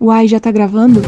[0.00, 1.02] Uai, já tá gravando?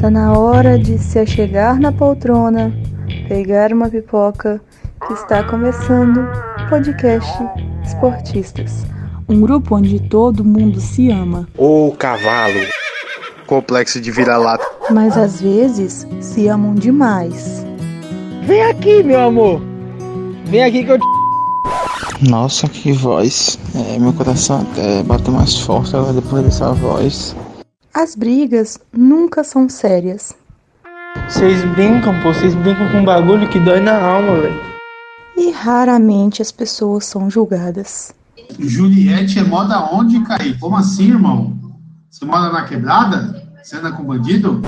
[0.00, 2.72] Tá na hora de se achegar na poltrona,
[3.28, 4.58] pegar uma pipoca,
[5.06, 7.30] que está começando o podcast
[7.84, 8.86] Esportistas.
[9.28, 11.46] Um grupo onde todo mundo se ama.
[11.58, 12.60] Ô cavalo,
[13.46, 14.77] complexo de vira-lata.
[14.90, 17.64] Mas às vezes se amam demais.
[18.44, 19.60] Vem aqui, meu amor.
[20.46, 22.28] Vem aqui que eu te...
[22.28, 23.58] Nossa, que voz.
[23.74, 27.36] É, meu coração até bate mais forte agora depois dessa voz.
[27.92, 30.34] As brigas nunca são sérias.
[31.28, 32.32] Vocês brincam, pô.
[32.32, 34.60] Vocês brincam com um bagulho que dói na alma, velho.
[35.36, 38.14] E raramente as pessoas são julgadas.
[38.58, 40.58] Juliette é moda onde, Caí?
[40.58, 41.56] Como assim, irmão?
[42.10, 43.47] Você mora na quebrada?
[43.62, 44.62] Você anda com bandido?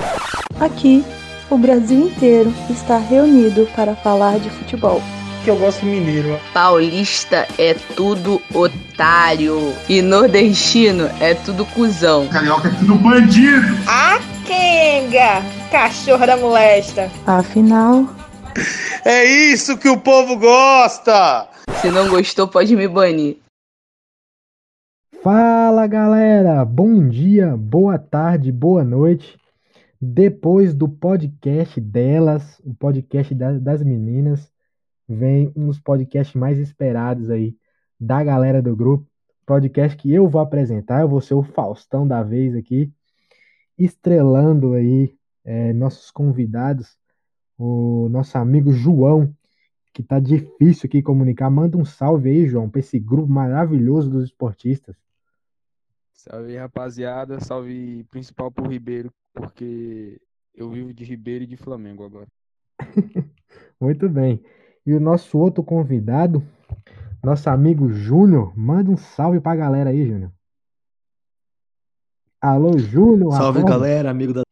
[0.59, 1.05] Aqui,
[1.49, 5.03] o Brasil inteiro está reunido para falar de futebol.
[5.45, 6.53] Que eu gosto mineiro, ó.
[6.53, 9.75] Paulista é tudo otário.
[9.89, 12.29] E nordestino é tudo cuzão.
[12.29, 13.67] Carioca é tudo bandido!
[13.87, 15.43] A Kenga!
[15.71, 17.11] Cachorra da molesta!
[17.27, 18.07] Afinal,
[19.05, 21.49] É isso que o povo gosta!
[21.81, 23.39] Se não gostou, pode me banir.
[25.23, 29.39] Fala galera, bom dia, boa tarde, boa noite.
[30.01, 34.51] Depois do podcast delas, o podcast da- das meninas,
[35.07, 37.55] vem um dos podcasts mais esperados aí
[38.01, 39.07] da galera do grupo.
[39.45, 42.91] Podcast que eu vou apresentar, eu vou ser o Faustão da vez aqui,
[43.77, 46.97] estrelando aí eh, nossos convidados,
[47.59, 49.35] o nosso amigo João,
[49.93, 51.51] que tá difícil aqui comunicar.
[51.51, 54.97] Manda um salve aí, João, para esse grupo maravilhoso dos esportistas.
[56.21, 57.41] Salve, rapaziada.
[57.41, 60.21] Salve principal pro Ribeiro, porque
[60.55, 62.27] eu vivo de Ribeiro e de Flamengo agora.
[63.81, 64.45] Muito bem.
[64.85, 66.43] E o nosso outro convidado,
[67.25, 70.31] nosso amigo Júnior, manda um salve pra galera aí, Júnior.
[72.39, 73.33] Alô, Júnior.
[73.33, 74.45] Salve galera, amigo das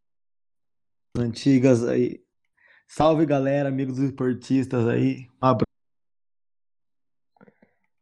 [1.19, 2.25] antigas aí.
[2.87, 5.29] Salve galera, amigos dos esportistas aí.
[5.43, 5.59] Um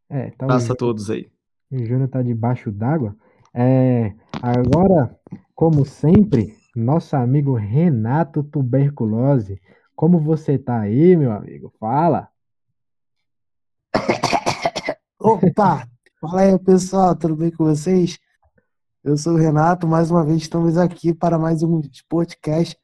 [0.09, 1.29] É, tá o abraço a todos aí.
[1.69, 3.13] o Júnior tá debaixo d'água.
[3.59, 5.19] É, agora,
[5.55, 9.59] como sempre, nosso amigo Renato Tuberculose.
[9.95, 11.73] Como você tá aí, meu amigo?
[11.79, 12.29] Fala.
[15.19, 15.87] Opa!
[16.21, 18.19] Fala aí, pessoal, tudo bem com vocês?
[19.03, 22.77] Eu sou o Renato, mais uma vez estamos aqui para mais um podcast.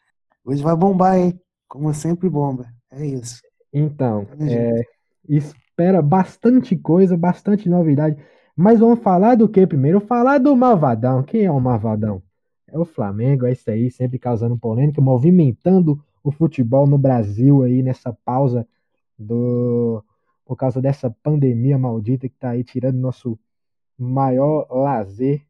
[0.43, 1.39] Hoje vai bombar, hein?
[1.67, 2.65] Como sempre bomba.
[2.89, 3.43] É isso.
[3.71, 4.81] Então, é,
[5.29, 8.17] espera bastante coisa, bastante novidade.
[8.55, 9.99] Mas vamos falar do que primeiro?
[9.99, 11.23] Falar do Malvadão.
[11.23, 12.21] Quem é o Malvadão?
[12.67, 17.83] É o Flamengo, é isso aí, sempre causando polêmica, movimentando o futebol no Brasil aí
[17.83, 18.67] nessa pausa
[19.17, 20.03] do
[20.45, 23.39] por causa dessa pandemia maldita que tá aí tirando nosso
[23.97, 25.41] maior lazer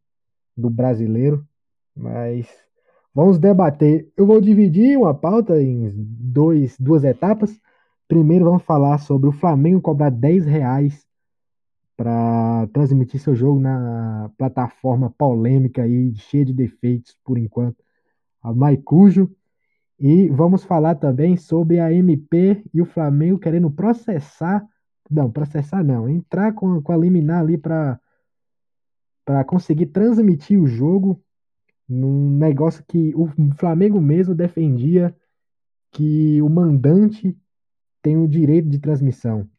[0.55, 1.45] do brasileiro.
[1.95, 2.47] Mas
[3.13, 4.11] vamos debater.
[4.15, 7.59] Eu vou dividir uma pauta em dois, duas etapas.
[8.07, 11.05] Primeiro vamos falar sobre o Flamengo cobrar 10 reais
[12.03, 17.81] para transmitir seu jogo na plataforma polêmica aí, cheia de defeitos por enquanto,
[18.41, 19.33] a Maicujo.
[19.97, 24.67] E vamos falar também sobre a MP e o Flamengo querendo processar,
[25.09, 27.97] não, processar não, entrar com, com a liminar ali para
[29.23, 31.23] para conseguir transmitir o jogo
[31.87, 35.15] num negócio que o Flamengo mesmo defendia
[35.89, 37.37] que o mandante
[38.01, 39.49] tem o direito de transmissão.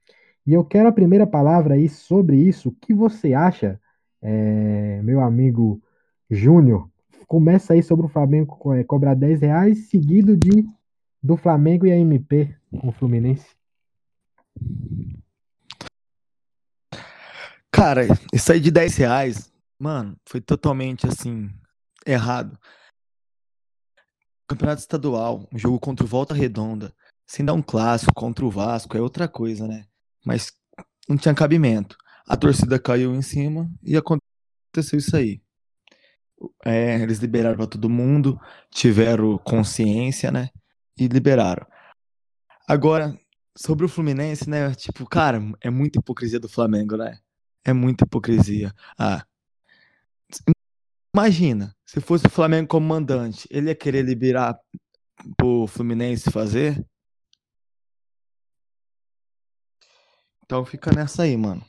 [0.46, 2.68] E eu quero a primeira palavra aí sobre isso.
[2.68, 3.80] O que você acha,
[4.20, 5.82] é, meu amigo
[6.30, 6.90] Júnior?
[7.26, 10.66] Começa aí sobre o Flamengo é, cobrar 10 reais, seguido de
[11.22, 13.56] do Flamengo e a MP com o Fluminense.
[17.72, 21.50] Cara, isso aí de 10 reais, mano, foi totalmente assim,
[22.06, 22.58] errado.
[24.46, 26.94] Campeonato estadual, um jogo contra o Volta Redonda,
[27.26, 29.86] sem dar um clássico contra o Vasco, é outra coisa, né?
[30.24, 30.52] Mas
[31.08, 31.96] não tinha cabimento.
[32.26, 35.42] A torcida caiu em cima e aconteceu isso aí.
[36.64, 38.40] É, eles liberaram pra todo mundo,
[38.70, 40.48] tiveram consciência, né?
[40.98, 41.66] E liberaram.
[42.68, 43.16] Agora,
[43.56, 44.74] sobre o Fluminense, né?
[44.74, 47.18] Tipo, cara, é muita hipocrisia do Flamengo, né?
[47.64, 48.72] É muita hipocrisia.
[48.98, 49.24] Ah,
[51.14, 54.58] imagina, se fosse o Flamengo como mandante, ele ia querer liberar
[55.36, 56.84] pro Fluminense fazer?
[60.44, 61.62] Então fica nessa aí, mano.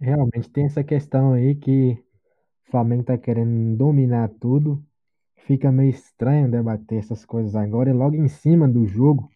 [0.00, 1.98] Realmente tem essa questão aí que
[2.66, 4.84] o Flamengo tá querendo dominar tudo,
[5.38, 9.28] fica meio estranho debater essas coisas agora e logo em cima do jogo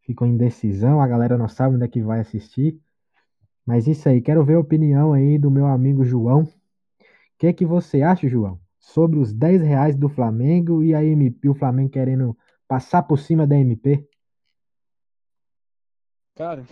[0.00, 2.78] ficou indecisão, a galera não sabe onde é que vai assistir.
[3.64, 6.42] Mas isso aí, quero ver a opinião aí do meu amigo João.
[6.42, 6.50] O
[7.38, 11.48] que é que você acha, João, sobre os 10 reais do Flamengo e a MP,
[11.48, 12.36] o Flamengo querendo
[12.66, 14.06] passar por cima da MP?
[16.34, 16.64] Cara,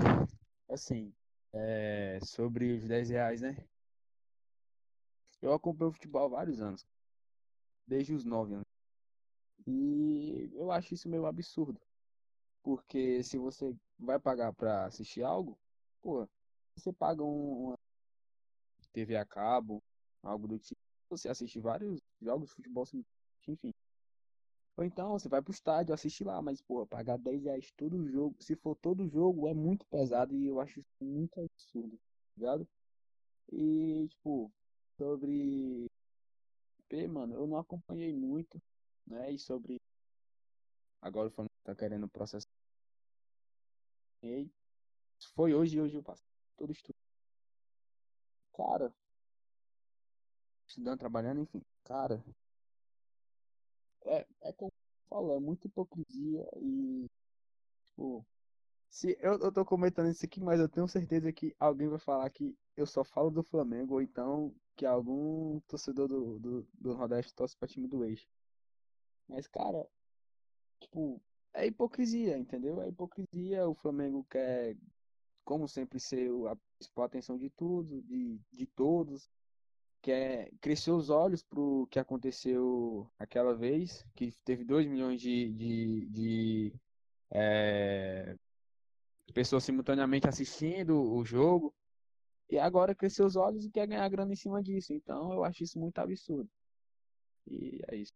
[0.70, 1.12] assim,
[1.58, 3.56] é, sobre os 10 reais, né?
[5.40, 6.86] Eu acompanho futebol há vários anos,
[7.86, 8.66] desde os 9 anos.
[9.66, 11.80] E eu acho isso meio absurdo.
[12.62, 15.58] Porque se você vai pagar pra assistir algo,
[16.02, 16.28] pô,
[16.74, 17.78] você paga um, uma
[18.92, 19.82] TV a cabo,
[20.22, 22.84] algo do tipo, você assiste vários jogos de futebol,
[23.46, 23.72] enfim.
[24.76, 28.36] Ou então você vai pro estádio assistir lá, mas, pô, pagar 10 reais todo jogo,
[28.42, 32.68] se for todo jogo, é muito pesado e eu acho isso muito absurdo, tá ligado?
[33.50, 34.52] E, tipo,
[34.98, 35.86] sobre
[36.88, 38.60] P, mano, eu não acompanhei muito,
[39.06, 39.32] né?
[39.32, 39.80] E sobre.
[41.00, 42.48] Agora o Flamengo tá querendo processar.
[44.22, 44.50] E
[45.34, 46.22] foi hoje e hoje eu passo.
[46.56, 46.96] Todo estudo.
[48.54, 48.92] Cara.
[50.66, 51.62] Estudando, trabalhando, enfim.
[51.84, 52.22] Cara.
[54.06, 57.06] É, é como eu falo, é muita hipocrisia e.
[57.90, 58.26] Tipo.
[58.90, 62.30] Se eu, eu tô comentando isso aqui, mas eu tenho certeza que alguém vai falar
[62.30, 67.34] que eu só falo do Flamengo, ou então que algum torcedor do, do, do Nordeste
[67.34, 68.26] torce pra time do eixo.
[69.28, 69.86] Mas, cara,
[70.80, 71.20] tipo,
[71.54, 72.80] é hipocrisia, entendeu?
[72.82, 73.68] É hipocrisia.
[73.68, 74.76] O Flamengo quer,
[75.44, 79.28] como sempre, ser a principal atenção de tudo, de, de todos.
[80.06, 86.06] Quer crescer os olhos pro que aconteceu aquela vez, que teve 2 milhões de, de,
[86.06, 86.72] de
[87.28, 88.36] é,
[89.34, 91.74] pessoas simultaneamente assistindo o jogo.
[92.48, 94.92] E agora cresceu os olhos e quer ganhar grana em cima disso.
[94.92, 96.48] Então eu acho isso muito absurdo.
[97.44, 98.12] E é isso.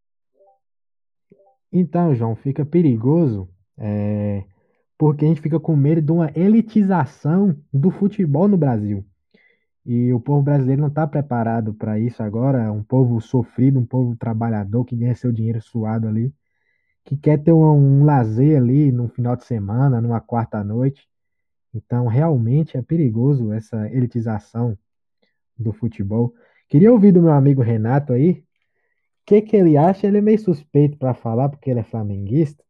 [1.72, 4.44] Então, João, fica perigoso, é,
[4.96, 9.04] porque a gente fica com medo de uma elitização do futebol no Brasil.
[9.84, 12.64] E o povo brasileiro não está preparado para isso agora.
[12.64, 16.32] É um povo sofrido, um povo trabalhador que ganha seu dinheiro suado ali,
[17.04, 21.08] que quer ter um, um lazer ali no final de semana, numa quarta noite.
[21.74, 24.76] Então, realmente é perigoso essa elitização
[25.58, 26.34] do futebol.
[26.68, 28.44] Queria ouvir do meu amigo Renato aí, o
[29.26, 30.06] que, que ele acha.
[30.06, 32.64] Ele é meio suspeito para falar, porque ele é flamenguista.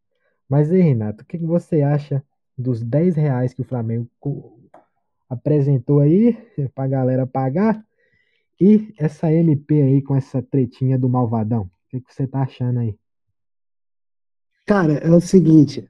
[0.48, 2.24] Mas aí, Renato, o que, que você acha
[2.56, 4.08] dos 10 reais que o Flamengo
[5.30, 6.36] apresentou aí
[6.74, 7.82] para a galera pagar?
[8.60, 11.62] E essa MP aí com essa tretinha do Malvadão?
[11.62, 12.98] O que, que você tá achando aí?
[14.66, 15.88] Cara, é o seguinte,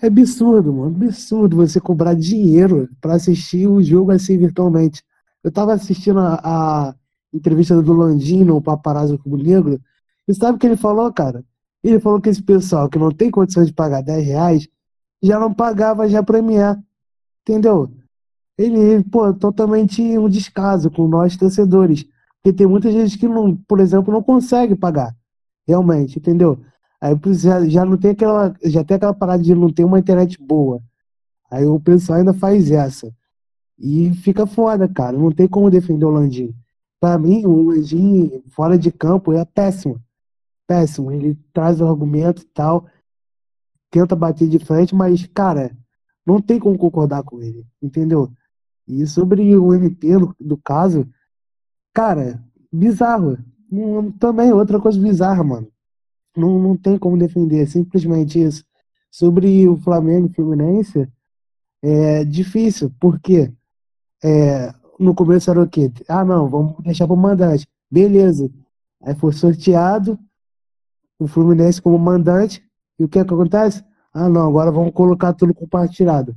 [0.00, 0.94] é absurdo, mano.
[0.94, 5.02] Absurdo você cobrar dinheiro pra assistir um jogo assim virtualmente.
[5.42, 6.94] Eu tava assistindo a, a
[7.32, 9.80] entrevista do Landino, o paparazzo Cubo Negro,
[10.28, 11.44] e sabe o que ele falou, cara?
[11.82, 14.68] Ele falou que esse pessoal que não tem condições de pagar 10 reais
[15.22, 16.78] já não pagava já Premier.
[17.42, 17.90] Entendeu?
[18.60, 22.04] Ele, pô, totalmente um descaso com nós torcedores.
[22.42, 25.16] Porque tem muita gente que, não, por exemplo, não consegue pagar.
[25.66, 26.60] Realmente, entendeu?
[27.00, 28.54] Aí já, já não tem aquela.
[28.64, 30.82] Já tem aquela parada de não ter uma internet boa.
[31.50, 33.10] Aí o pessoal ainda faz essa.
[33.78, 35.16] E fica foda, cara.
[35.16, 36.54] Não tem como defender o Landim.
[37.00, 39.98] Pra mim, o Landim fora de campo é péssimo.
[40.66, 41.10] Péssimo.
[41.10, 42.86] Ele traz o argumento e tal.
[43.90, 45.74] Tenta bater de frente, mas, cara,
[46.26, 47.66] não tem como concordar com ele.
[47.82, 48.30] Entendeu?
[48.86, 51.08] E sobre o MP do, do caso,
[51.92, 53.38] cara, bizarro.
[54.18, 55.68] também outra coisa bizarra, mano.
[56.36, 58.64] Não, não tem como defender, é simplesmente isso.
[59.10, 61.08] Sobre o Flamengo e Fluminense,
[61.82, 63.52] é difícil, porque
[64.22, 65.90] é, no começo era o quê?
[66.08, 67.66] Ah, não, vamos deixar para o mandante.
[67.90, 68.50] Beleza.
[69.02, 70.18] Aí foi sorteado
[71.18, 72.62] o Fluminense como mandante.
[72.98, 73.84] E o que, é que acontece?
[74.12, 76.36] Ah, não, agora vamos colocar tudo compartilhado.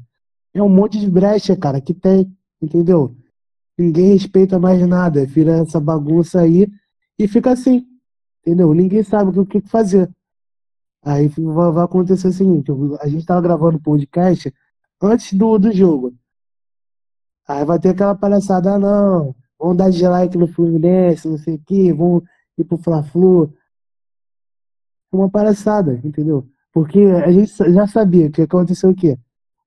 [0.53, 2.31] É um monte de brecha, cara, que tem,
[2.61, 3.15] entendeu?
[3.77, 6.71] Ninguém respeita mais nada, vira essa bagunça aí
[7.17, 7.87] e fica assim.
[8.41, 8.73] Entendeu?
[8.73, 10.09] Ninguém sabe o que fazer.
[11.03, 14.53] Aí vai acontecer o seguinte: a gente tava gravando podcast
[15.01, 16.13] antes do, do jogo.
[17.47, 21.55] Aí vai ter aquela palhaçada, ah, não, vamos dar de like no Fluminense, não sei
[21.55, 22.23] o que, vamos
[22.57, 23.53] ir pro Fla-Flu.
[25.11, 26.47] Uma palhaçada, entendeu?
[26.71, 29.17] Porque a gente já sabia que aconteceu o quê?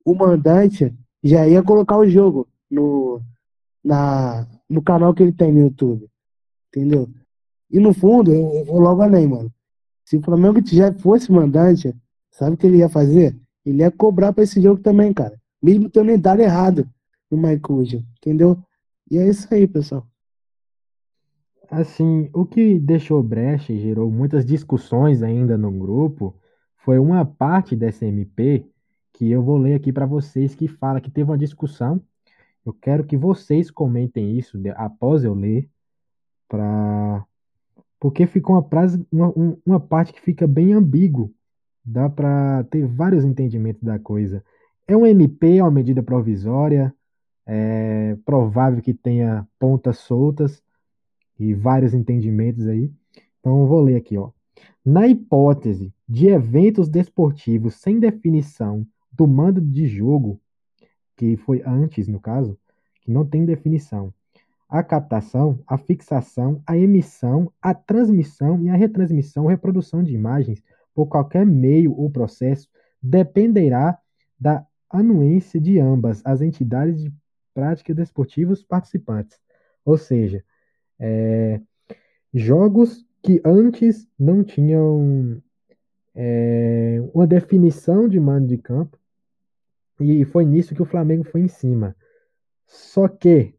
[0.07, 3.21] O mandante já ia colocar o jogo no,
[3.83, 6.09] na, no canal que ele tem no YouTube.
[6.69, 7.09] Entendeu?
[7.69, 9.53] E no fundo, eu, vou logo além, mano.
[10.05, 11.93] Se o Flamengo já fosse mandante,
[12.31, 13.37] sabe o que ele ia fazer?
[13.65, 15.37] Ele ia cobrar pra esse jogo também, cara.
[15.61, 16.89] Mesmo tendo idade errado
[17.29, 18.57] no Maicuja, entendeu?
[19.11, 20.07] E é isso aí, pessoal.
[21.69, 26.33] Assim, o que deixou brecha e gerou muitas discussões ainda no grupo
[26.77, 28.65] foi uma parte dessa MP
[29.17, 32.01] que eu vou ler aqui para vocês que fala que teve uma discussão.
[32.65, 35.71] Eu quero que vocês comentem isso após eu ler,
[36.49, 37.25] para
[37.99, 41.35] porque ficou uma, frase, uma, um- uma parte que fica bem ambíguo.
[41.83, 44.45] Dá para ter vários entendimentos da coisa.
[44.87, 46.95] É um MP, é uma medida provisória,
[47.47, 50.63] é provável que tenha pontas soltas
[51.39, 52.93] e vários entendimentos aí.
[53.41, 54.31] Então eu vou ler aqui, ó.
[54.85, 60.41] Na hipótese de eventos desportivos sem definição do mando de jogo,
[61.17, 62.59] que foi antes, no caso,
[63.01, 64.13] que não tem definição,
[64.69, 70.63] a captação, a fixação, a emissão, a transmissão e a retransmissão ou reprodução de imagens
[70.95, 72.69] por qualquer meio ou processo
[73.01, 73.99] dependerá
[74.39, 77.13] da anuência de ambas as entidades de
[77.55, 79.39] prática desportivas participantes.
[79.85, 80.45] Ou seja,
[80.99, 81.61] é,
[82.35, 85.41] jogos que antes não tinham
[86.15, 88.99] é, uma definição de mando de campo,
[90.01, 91.97] e foi nisso que o Flamengo foi em cima.
[92.67, 93.55] Só que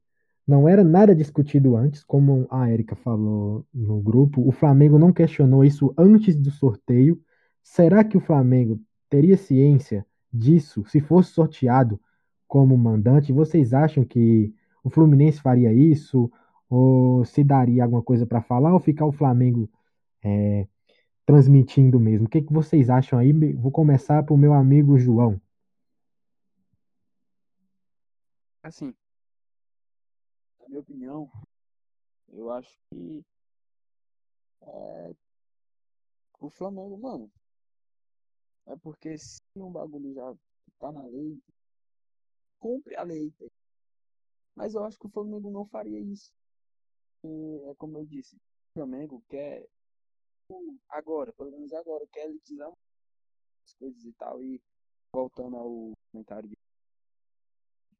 [0.47, 4.47] não era nada discutido antes, como a Erika falou no grupo.
[4.47, 7.19] O Flamengo não questionou isso antes do sorteio.
[7.61, 8.79] Será que o Flamengo
[9.09, 11.99] teria ciência disso se fosse sorteado
[12.47, 13.33] como mandante?
[13.33, 14.53] Vocês acham que
[14.83, 16.31] o Fluminense faria isso?
[16.69, 18.73] Ou se daria alguma coisa para falar?
[18.73, 19.69] Ou ficar o Flamengo
[20.23, 20.65] é,
[21.25, 22.27] transmitindo mesmo?
[22.27, 23.33] O que, que vocês acham aí?
[23.53, 25.41] Vou começar para o meu amigo João.
[28.67, 28.93] Assim,
[30.59, 31.31] na minha opinião,
[32.27, 33.25] eu acho que
[34.61, 35.15] é,
[36.41, 37.31] o Flamengo, mano,
[38.65, 40.35] é porque se um bagulho já
[40.79, 41.41] tá na lei,
[42.59, 43.31] cumpre a lei.
[43.31, 43.45] tá?
[44.53, 46.33] Mas eu acho que o Flamengo não faria isso.
[47.23, 48.39] E, é como eu disse, o
[48.73, 49.65] Flamengo quer
[50.89, 52.69] agora, pelo menos agora, quer elitizar
[53.63, 54.43] as coisas e tal.
[54.43, 54.61] E
[55.13, 56.57] voltando ao comentário de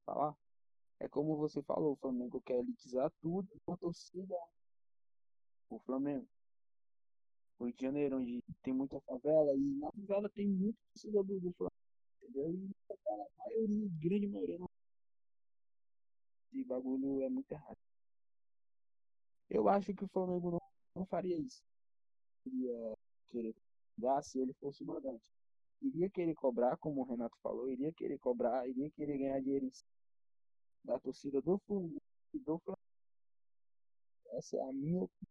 [0.04, 0.36] falar,
[1.00, 4.36] é como você falou, o Flamengo quer elitizar tudo com a torcida.
[5.70, 6.28] O Flamengo.
[7.60, 11.40] O Rio de Janeiro, onde tem muita favela, e na favela tem muito torcedor do,
[11.40, 11.76] do Flamengo,
[12.22, 12.52] entendeu?
[12.52, 12.72] E
[13.10, 14.70] a maioria, grande maioria, não.
[16.52, 17.78] Esse bagulho é muito errado.
[19.50, 20.62] Eu acho que o Flamengo não,
[20.96, 21.64] não faria isso.
[22.46, 23.56] Iria querer
[23.96, 25.30] cobrar se ele fosse o mandante.
[25.82, 29.72] Iria querer cobrar, como o Renato falou, iria querer cobrar, iria querer ganhar dinheiro em
[29.72, 29.97] cima
[30.88, 31.62] da torcida do
[32.34, 32.78] do Flamengo.
[34.32, 35.28] Essa é a minha opinião.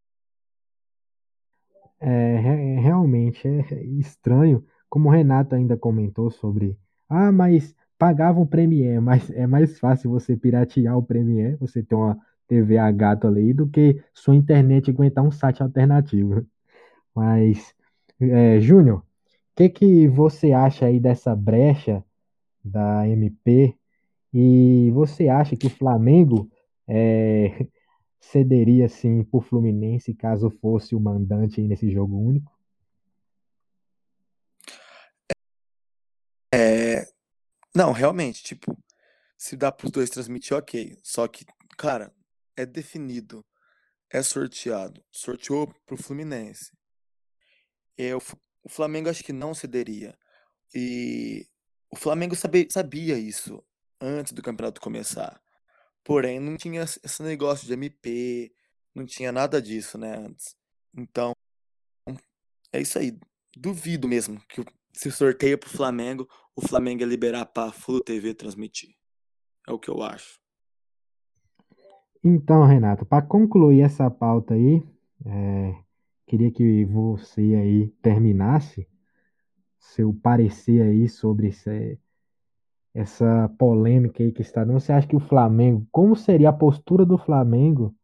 [1.99, 8.47] É, re- realmente é estranho, como o Renato ainda comentou sobre, ah, mas pagava um
[8.47, 13.27] Premiere, mas é mais fácil você piratear o Premiere, você ter uma TV a gato
[13.27, 16.47] ali, do que sua internet aguentar um site alternativo.
[17.15, 17.75] Mas,
[18.21, 19.05] é, Júnior, o
[19.57, 22.05] que que você acha aí dessa brecha
[22.65, 23.77] da MP?
[24.38, 26.50] E você acha que o Flamengo
[26.87, 27.66] é,
[28.21, 32.52] cederia sim por Fluminense caso fosse o mandante nesse jogo único?
[36.52, 37.07] É.
[37.75, 38.76] Não, realmente, tipo,
[39.38, 40.99] se dá pros dois transmitir, ok.
[41.02, 41.47] Só que,
[41.78, 42.12] cara,
[42.55, 43.43] é definido,
[44.11, 45.02] é sorteado.
[45.11, 46.73] Sorteou Fluminense.
[47.97, 50.14] É, o, F- o Flamengo acho que não cederia.
[50.75, 51.49] E
[51.90, 53.64] o Flamengo sabe- sabia isso
[54.00, 55.41] antes do campeonato começar.
[56.05, 58.53] Porém, não tinha esse negócio de MP,
[58.95, 60.57] não tinha nada disso, né, antes.
[60.97, 61.33] Então,
[62.73, 63.19] é isso aí.
[63.57, 68.95] Duvido mesmo que se sorteia pro Flamengo, o Flamengo ia liberar pra Flu TV transmitir.
[69.67, 70.41] É o que eu acho.
[72.23, 74.83] Então, Renato, para concluir essa pauta aí,
[75.25, 75.76] é,
[76.26, 78.88] queria que você aí terminasse
[79.79, 81.99] seu parecer aí sobre esse-
[82.97, 84.81] essa polêmica aí que está dando.
[84.81, 87.95] Você acha que o Flamengo, como seria a postura do Flamengo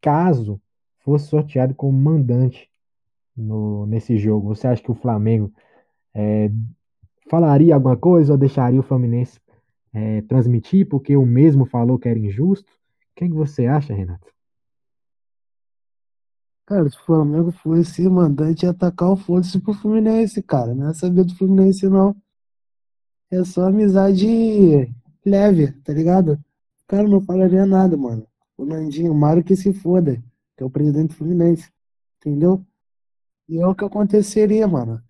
[0.00, 0.58] caso
[1.00, 2.70] fosse sorteado como mandante
[3.36, 4.48] no, nesse jogo?
[4.48, 5.52] Você acha que o Flamengo
[6.14, 6.50] é,
[7.28, 9.38] falaria alguma coisa ou deixaria o Fluminense
[9.92, 12.70] é, transmitir porque o mesmo falou que era injusto?
[12.70, 14.32] O que, que você acha, Renato?
[16.64, 20.74] Cara, se o Flamengo fosse mandante ia atacar o foda-se pro Fluminense, cara.
[20.74, 22.16] Não é saber do Fluminense, não.
[23.30, 24.26] É só amizade
[25.24, 26.38] leve, tá ligado?
[26.86, 28.26] Cara não falaria nada, mano.
[28.56, 30.22] O Nandinho, Mário que se foda,
[30.56, 31.70] que é o presidente do Fluminense.
[32.18, 32.64] Entendeu?
[33.48, 35.02] E é o que aconteceria, mano.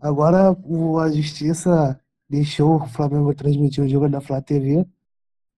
[0.00, 4.86] Agora a justiça deixou o Flamengo transmitir o jogo da Flá TV.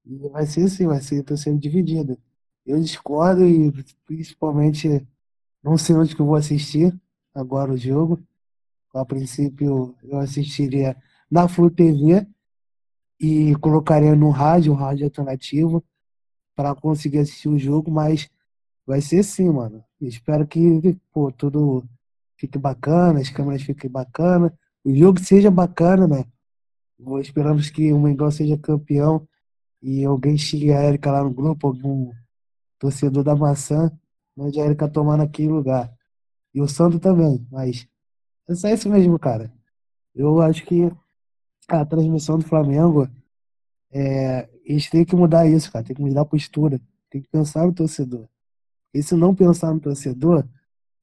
[0.04, 2.18] E vai ser assim, vai ser torcida dividida.
[2.66, 3.72] Eu discordo e
[4.04, 5.06] principalmente
[5.62, 6.92] não sei onde que eu vou assistir
[7.34, 8.20] agora o jogo.
[8.94, 10.96] A princípio eu assistiria
[11.32, 12.26] na Flu TV
[13.18, 15.82] e colocaria no rádio, um rádio alternativo,
[16.54, 18.28] para conseguir assistir o jogo, mas
[18.86, 19.82] vai ser sim, mano.
[19.98, 21.84] espero que pô, tudo
[22.36, 24.52] fique bacana, as câmeras fiquem bacana,
[24.84, 26.26] o jogo seja bacana, né?
[27.22, 29.26] Esperamos que o Mengão seja campeão
[29.80, 32.12] e alguém xingue a Erika lá no grupo, algum
[32.78, 33.90] torcedor da maçã,
[34.36, 35.90] onde a Erika tomar naquele lugar.
[36.52, 37.88] E o Sandro também, mas
[38.46, 39.50] é só isso mesmo, cara.
[40.14, 40.92] Eu acho que
[41.68, 43.08] a transmissão do Flamengo,
[43.90, 45.84] é, eles têm que mudar isso, cara.
[45.84, 46.80] Tem que mudar a postura.
[47.10, 48.26] Tem que pensar no torcedor.
[48.94, 50.46] E se não pensar no torcedor,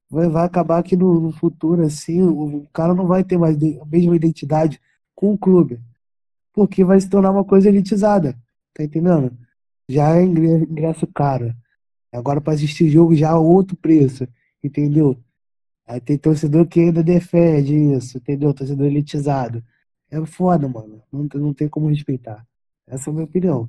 [0.08, 3.56] vai, vai acabar que no, no futuro, assim, o, o, cara não vai ter mais
[3.56, 4.80] a mesma identidade
[5.14, 5.80] com o clube.
[6.52, 8.36] Porque vai se tornar uma coisa elitizada.
[8.74, 9.36] Tá entendendo?
[9.88, 11.54] Já é ingresso caro.
[12.12, 14.26] Agora para assistir jogo já é outro preço.
[14.62, 15.16] Entendeu?
[15.86, 18.54] Aí tem torcedor que ainda defende isso, entendeu?
[18.54, 19.62] Torcedor elitizado.
[20.10, 21.02] É foda, mano.
[21.12, 22.46] Não, não tem como respeitar.
[22.86, 23.68] Essa é a minha opinião.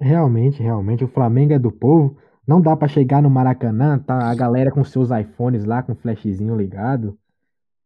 [0.00, 2.16] Realmente, realmente, o Flamengo é do povo.
[2.46, 6.56] Não dá para chegar no Maracanã, tá a galera com seus iPhones lá com flashzinho
[6.56, 7.18] ligado.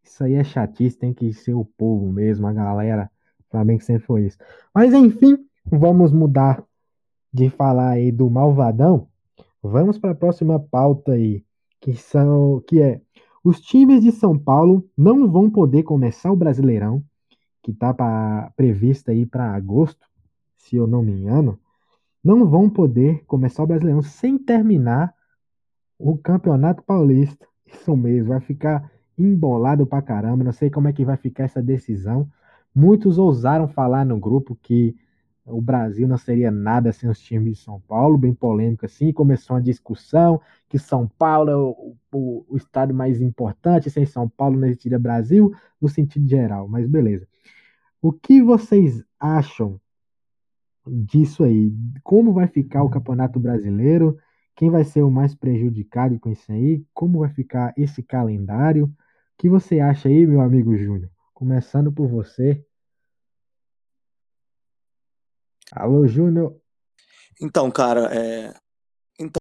[0.03, 3.11] Isso aí é chatice, tem que ser o povo mesmo, a galera.
[3.41, 4.39] O Flamengo sempre foi isso.
[4.75, 6.63] Mas enfim, vamos mudar
[7.33, 9.09] de falar aí do Malvadão.
[9.63, 11.43] Vamos para a próxima pauta aí,
[11.81, 13.01] que são que é
[13.45, 17.05] os times de São Paulo não vão poder começar o Brasileirão,
[17.63, 20.07] que está previsto aí para agosto,
[20.57, 21.61] se eu não me engano,
[22.23, 25.15] não vão poder começar o Brasileirão sem terminar
[25.99, 27.47] o Campeonato Paulista.
[27.67, 30.43] Isso mesmo, vai ficar embolado pra caramba.
[30.43, 32.27] Não sei como é que vai ficar essa decisão.
[32.75, 34.97] Muitos ousaram falar no grupo que
[35.47, 39.13] o Brasil não seria nada sem os times de São Paulo, bem polêmico assim.
[39.13, 44.29] Começou uma discussão que São Paulo é o, o, o estado mais importante, sem São
[44.29, 47.29] Paulo não existiria Brasil, no sentido geral, mas beleza.
[48.01, 49.81] O que vocês acham
[50.87, 51.73] disso aí?
[52.03, 54.19] Como vai ficar o Campeonato Brasileiro?
[54.57, 56.85] Quem vai ser o mais prejudicado com isso aí?
[56.95, 58.87] Como vai ficar esse calendário?
[58.87, 58.93] O
[59.39, 61.11] que você acha aí, meu amigo Júnior?
[61.35, 62.65] Começando por você.
[65.77, 66.57] Alô, Júnior.
[67.43, 68.55] Então, cara, é...
[69.19, 69.41] então,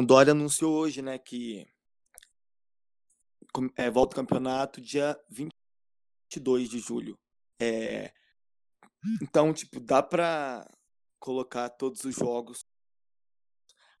[0.00, 1.64] o Dória anunciou hoje, né, que
[3.76, 7.16] é, volta o campeonato dia 22 de julho.
[7.60, 8.12] É...
[9.22, 10.68] Então, tipo, dá pra
[11.20, 12.66] colocar todos os jogos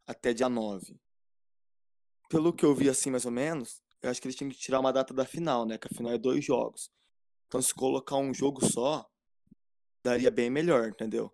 [0.08, 1.00] até dia 9.
[2.28, 4.80] Pelo que eu vi assim, mais ou menos, eu acho que eles tinham que tirar
[4.80, 5.78] uma data da final, né?
[5.78, 6.90] Que a final é dois jogos.
[7.46, 9.08] Então, se colocar um jogo só,
[10.06, 11.32] daria bem melhor, entendeu?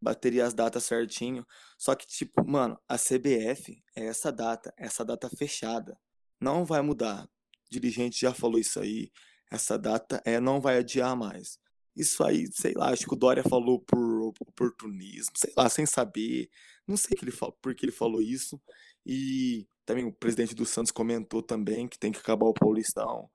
[0.00, 1.46] Bateria as datas certinho.
[1.78, 5.98] Só que, tipo, mano, a CBF é essa data, essa data fechada.
[6.40, 7.24] Não vai mudar.
[7.24, 9.10] O dirigente já falou isso aí.
[9.50, 11.58] Essa data é não vai adiar mais.
[11.96, 16.50] Isso aí, sei lá, acho que o Dória falou por oportunismo, sei lá, sem saber.
[16.86, 18.60] Não sei que ele falou, por que ele falou isso.
[19.06, 23.30] E também o presidente do Santos comentou também que tem que acabar o Paulistão.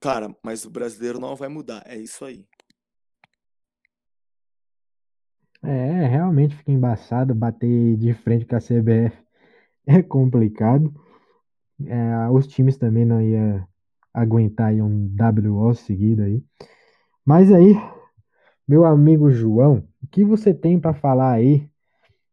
[0.00, 2.48] Cara, mas o brasileiro não vai mudar, é isso aí.
[5.64, 9.16] É, realmente fica embaçado bater de frente com a CBF.
[9.84, 10.94] É complicado.
[11.86, 13.66] É, os times também não iam
[14.14, 16.44] aguentar aí um WO seguido aí.
[17.24, 17.74] Mas aí,
[18.66, 21.68] meu amigo João, o que você tem para falar aí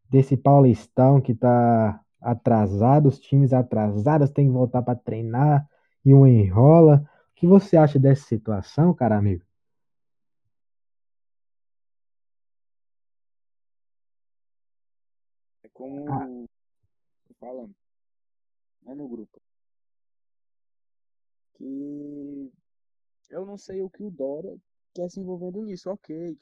[0.10, 5.68] desse Paulistão que tá atrasado, os times atrasados têm que voltar para treinar
[6.06, 7.04] e um enrola.
[7.32, 9.44] O que você acha dessa situação, cara amigo?
[15.80, 17.34] Como ah.
[17.40, 17.74] falando
[18.82, 19.42] né, no grupo
[21.54, 22.52] que
[23.30, 24.58] eu não sei o que o Dora
[24.94, 26.38] quer se envolvendo nisso, ok.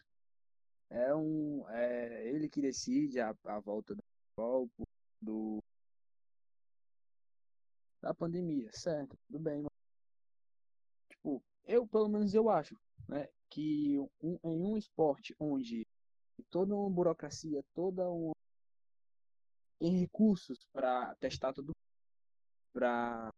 [0.89, 4.01] É um é ele que decide a, a volta do
[4.39, 4.83] golpe
[5.21, 5.59] do
[8.01, 9.17] da pandemia, certo?
[9.27, 9.71] Tudo bem, mas,
[11.09, 15.85] tipo, eu pelo menos eu acho, né, que um, em um esporte onde
[16.49, 18.36] toda uma burocracia, toda uma
[19.79, 21.73] em recursos para testar tudo
[22.73, 23.31] para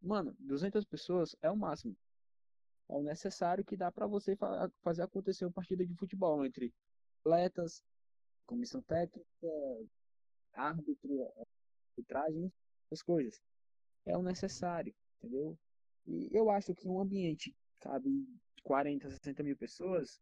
[0.00, 1.96] mano 200 pessoas é o máximo.
[2.88, 6.72] É o necessário que dá para você fa fazer acontecer uma partida de futebol entre
[7.20, 7.82] atletas
[8.46, 9.26] comissão técnica
[10.52, 11.32] árbitro
[11.96, 12.52] arbitragem
[12.90, 13.40] as coisas.
[14.04, 15.58] É o necessário entendeu?
[16.06, 18.26] E eu acho que um ambiente cabe
[18.64, 20.20] 40 60 mil pessoas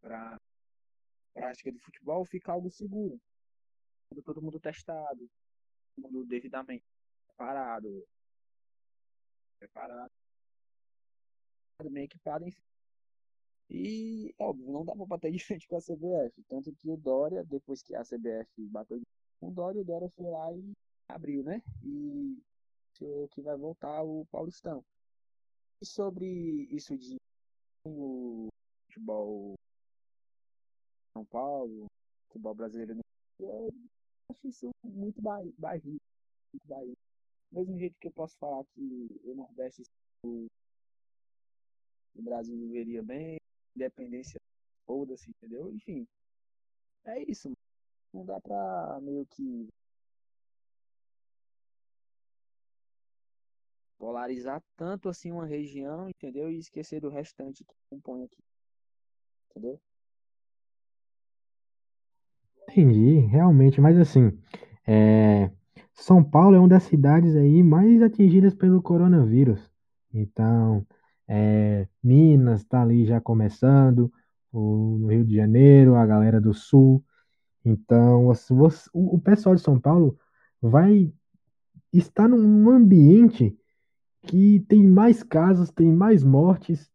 [0.00, 0.40] para
[1.32, 3.20] prática de futebol fica algo seguro.
[4.24, 5.30] Todo mundo testado,
[5.96, 6.84] todo mundo devidamente
[7.26, 8.06] preparado,
[9.58, 10.10] preparado,
[11.90, 12.46] bem equipado.
[13.68, 16.42] E, óbvio, não dá pra bater de frente com a CBF.
[16.48, 19.00] Tanto que o Dória, depois que a CBF bateu
[19.38, 20.72] com o Dória, o Dória foi lá e
[21.08, 21.62] abriu, né?
[21.84, 22.36] E
[23.30, 24.84] que vai voltar o Paulistão.
[25.80, 26.26] E sobre
[26.70, 27.16] isso de
[27.86, 28.48] o
[28.84, 29.54] futebol
[31.20, 31.86] São Paulo,
[32.28, 32.98] futebol brasileiro,
[33.38, 33.68] eu
[34.30, 35.20] acho isso muito.
[35.20, 36.00] Do
[37.52, 39.82] mesmo jeito que eu posso falar que o Nordeste
[40.24, 40.46] o,
[42.14, 43.36] Brasil viveria bem,
[43.76, 44.40] independência
[44.86, 45.70] foda-se, entendeu?
[45.72, 46.06] Enfim,
[47.04, 47.52] é isso.
[48.14, 49.68] Não dá pra meio que
[53.98, 56.50] polarizar tanto assim uma região, entendeu?
[56.50, 58.42] E esquecer do restante que compõe aqui.
[59.50, 59.80] Entendeu?
[62.68, 64.32] Entendi, realmente, mas assim,
[64.86, 65.50] é,
[65.92, 69.70] São Paulo é uma das cidades aí mais atingidas pelo coronavírus.
[70.12, 70.86] Então,
[71.26, 74.12] é, Minas está ali já começando,
[74.52, 77.04] o, no Rio de Janeiro, a galera do Sul.
[77.64, 80.16] Então, você, o, o pessoal de São Paulo
[80.60, 81.12] vai
[81.92, 83.56] estar num ambiente
[84.22, 86.90] que tem mais casos, tem mais mortes.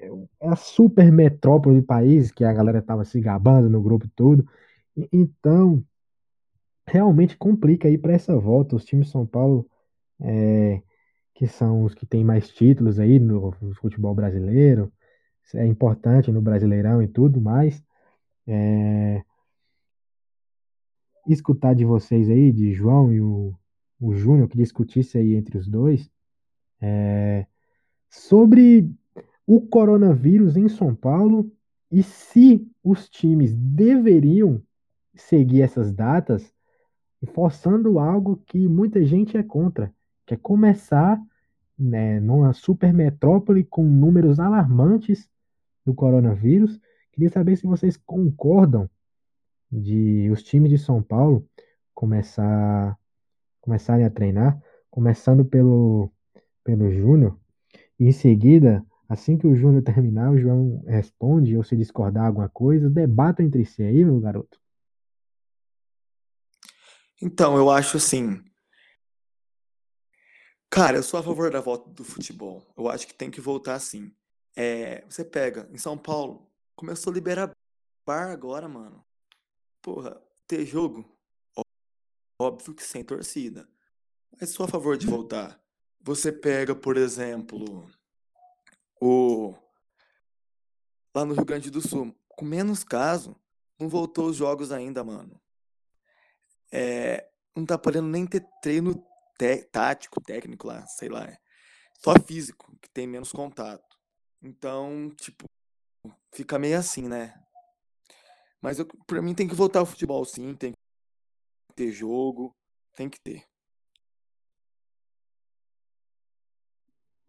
[0.00, 0.08] É
[0.42, 4.46] a super metrópole do país, que a galera tava se gabando no grupo todo.
[5.12, 5.84] Então,
[6.86, 8.76] realmente complica aí para essa volta.
[8.76, 9.68] Os times de São Paulo,
[10.20, 10.82] é,
[11.34, 14.92] que são os que têm mais títulos aí no, no futebol brasileiro,
[15.54, 17.82] é importante no Brasileirão e tudo mais.
[18.46, 19.22] É,
[21.26, 23.54] escutar de vocês aí, de João e o,
[24.00, 26.10] o Júnior, que discutisse aí entre os dois,
[26.80, 27.46] é,
[28.08, 28.90] sobre
[29.46, 31.50] o coronavírus em São Paulo
[31.90, 34.62] e se os times deveriam
[35.14, 36.52] seguir essas datas,
[37.32, 39.92] forçando algo que muita gente é contra,
[40.26, 41.20] que é começar
[41.78, 45.28] né, numa super metrópole com números alarmantes
[45.84, 46.80] do coronavírus.
[47.12, 48.88] Queria saber se vocês concordam
[49.70, 51.46] de os times de São Paulo
[51.94, 52.98] começar
[53.60, 56.10] começarem a treinar, começando pelo
[56.62, 57.38] pelo Júnior.
[57.98, 62.48] E em seguida, assim que o Júnior terminar, o João responde ou se discordar alguma
[62.48, 64.63] coisa, debatam entre si aí, meu garoto.
[67.24, 68.44] Então, eu acho assim.
[70.68, 72.62] Cara, eu sou a favor da volta do futebol.
[72.76, 74.14] Eu acho que tem que voltar assim.
[74.54, 77.50] É, você pega, em São Paulo, começou a liberar
[78.04, 79.02] bar agora, mano.
[79.80, 81.02] Porra, ter jogo,
[82.38, 83.66] óbvio que sem torcida.
[84.38, 85.58] Mas sou a favor de voltar.
[86.02, 87.90] Você pega, por exemplo,
[89.00, 89.54] o
[91.14, 93.34] lá no Rio Grande do Sul, com menos caso,
[93.80, 95.40] não voltou os jogos ainda, mano.
[96.76, 99.00] É, não tá podendo nem ter treino
[99.70, 101.24] tático, técnico lá, sei lá.
[101.24, 101.38] É
[102.00, 103.96] só físico, que tem menos contato.
[104.42, 105.44] Então, tipo,
[106.32, 107.40] fica meio assim, né?
[108.60, 112.52] Mas eu, pra mim tem que voltar ao futebol sim, tem que ter jogo,
[112.96, 113.44] tem que ter.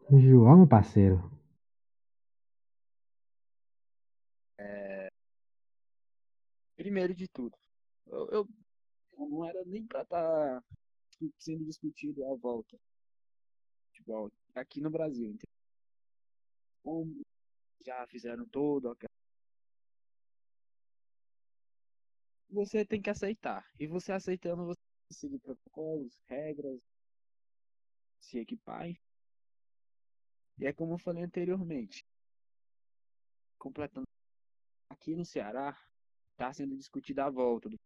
[0.10, 1.32] João, parceiro.
[4.58, 5.08] É...
[6.76, 7.56] Primeiro de tudo,
[8.08, 8.48] eu, eu,
[9.18, 10.64] eu não era nem para estar tá
[11.40, 12.78] sendo discutido a volta.
[13.88, 15.56] Futebol aqui no Brasil, entendeu?
[16.84, 17.22] Como
[17.86, 18.96] já fizeram todo
[22.56, 23.70] você tem que aceitar.
[23.78, 24.80] E você aceitando, você
[25.12, 26.80] seguir protocolos, regras,
[28.20, 28.90] se equipar,
[30.58, 32.06] e é como eu falei anteriormente,
[33.60, 34.08] completando
[34.90, 35.78] aqui no Ceará,
[36.32, 37.78] está sendo discutida a volta do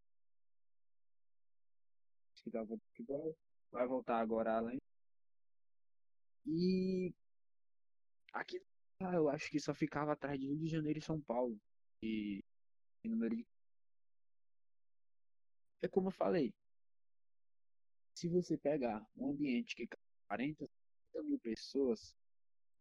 [2.42, 3.36] futebol,
[3.72, 4.80] vai voltar agora além.
[6.46, 7.14] E
[8.34, 8.62] aqui
[9.02, 11.58] eu acho que só ficava atrás de Rio de Janeiro e São Paulo.
[12.04, 12.44] E,
[13.04, 13.46] número de...
[15.82, 16.54] É como eu falei.
[18.16, 19.88] Se você pegar um ambiente que
[20.28, 20.68] 40
[21.24, 22.14] mil pessoas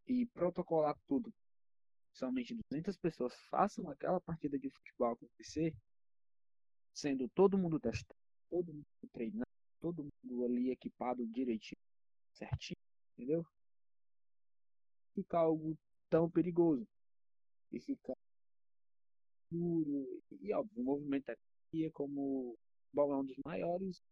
[0.07, 1.33] e protocolar tudo,
[2.13, 5.75] somente 200 pessoas façam aquela partida de futebol acontecer,
[6.93, 8.19] sendo todo mundo testado,
[8.51, 9.48] todo mundo treinado,
[9.81, 11.81] todo mundo ali equipado direitinho,
[12.33, 12.79] certinho,
[13.17, 13.47] entendeu?
[15.15, 15.77] Fica algo
[16.09, 16.87] tão perigoso.
[17.71, 18.17] E fica
[19.51, 20.23] duro.
[20.41, 22.57] E óbvio, o movimento aqui é como
[22.93, 24.03] bom, é um dos maiores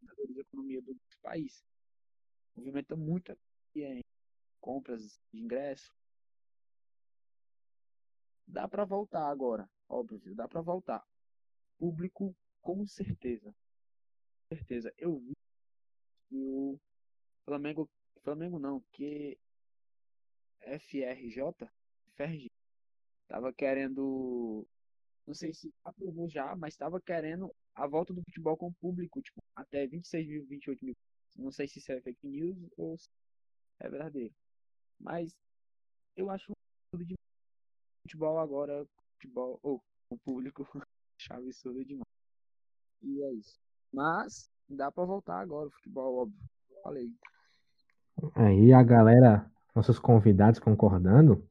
[0.00, 1.64] de economia do país.
[2.54, 4.00] Movimenta muito aqui, é
[4.60, 5.92] compras de ingresso.
[8.46, 11.04] dá para voltar agora, óbvio, dá para voltar.
[11.78, 13.54] Público, com certeza.
[14.52, 14.92] Certeza.
[14.98, 15.32] Eu vi
[16.28, 16.78] que o
[17.46, 17.88] Flamengo,
[18.22, 19.38] Flamengo não, que
[20.60, 21.70] FRJ,
[22.14, 22.50] FRJ,
[23.26, 24.66] tava querendo,
[25.26, 29.22] não sei se aprovou já, mas tava querendo a volta do futebol com o público,
[29.22, 30.96] tipo, até 26 mil, 28 mil.
[31.34, 33.08] Não sei se isso é fake news ou se
[33.80, 34.34] é verdadeiro.
[35.00, 35.34] Mas
[36.14, 36.52] eu acho
[36.90, 37.14] tudo de
[38.02, 40.62] futebol agora, futebol, ou o público,
[41.18, 42.04] chave tudo demais.
[43.00, 43.58] E é isso.
[43.92, 46.38] Mas dá para voltar agora o futebol, óbvio.
[46.82, 47.10] Falei.
[48.34, 51.46] Aí a galera, nossos convidados concordando.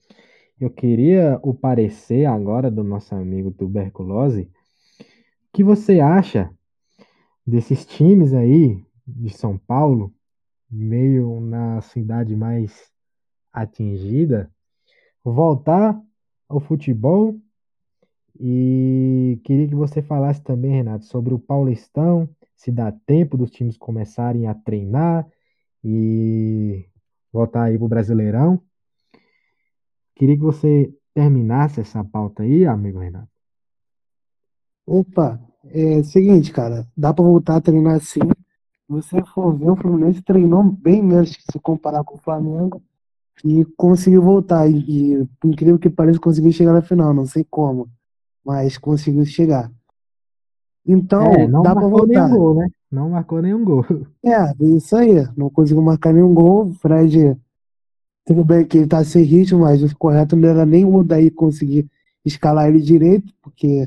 [0.60, 4.51] Eu queria o parecer agora do nosso amigo tuberculose.
[4.99, 6.54] O que você acha
[7.45, 10.13] desses times aí de São Paulo,
[10.69, 12.91] meio na cidade mais
[13.51, 14.51] atingida,
[15.23, 15.99] voltar
[16.47, 17.39] ao futebol?
[18.39, 23.77] E queria que você falasse também, Renato, sobre o Paulistão, se dá tempo dos times
[23.77, 25.27] começarem a treinar
[25.83, 26.85] e
[27.31, 28.61] voltar aí pro Brasileirão.
[30.15, 33.29] Queria que você terminasse essa pauta aí, amigo Renato.
[34.85, 38.19] Opa, é seguinte, cara, dá pra voltar a treinar sim.
[38.87, 42.81] Você for ver, o Fluminense treinou bem menos se comparar com o Flamengo
[43.43, 44.69] e conseguiu voltar.
[44.69, 47.89] E, e incrível que pareça, conseguiu chegar na final, não sei como,
[48.45, 49.71] mas conseguiu chegar.
[50.86, 52.36] Então, É, não dá pra marcou nenhum voltar.
[52.36, 52.67] gol, né?
[52.91, 53.86] Não marcou nenhum gol.
[54.25, 55.27] É, isso aí.
[55.38, 56.67] Não conseguiu marcar nenhum gol.
[56.69, 57.38] O Fred,
[58.25, 61.30] tudo bem que ele tá sem ritmo, mas o correto não era nem o Odaí
[61.32, 61.88] conseguir
[62.25, 63.84] escalar ele direito, porque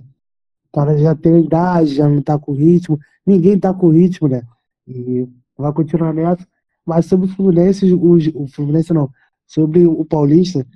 [0.68, 2.98] o cara já tem idade, já não tá com ritmo.
[3.26, 4.42] Ninguém tá com ritmo, né?
[4.86, 6.46] E vai continuar nessa.
[6.86, 9.10] Mas sobre o Fluminense, o, o Fluminense não,
[9.46, 10.66] sobre o Paulista,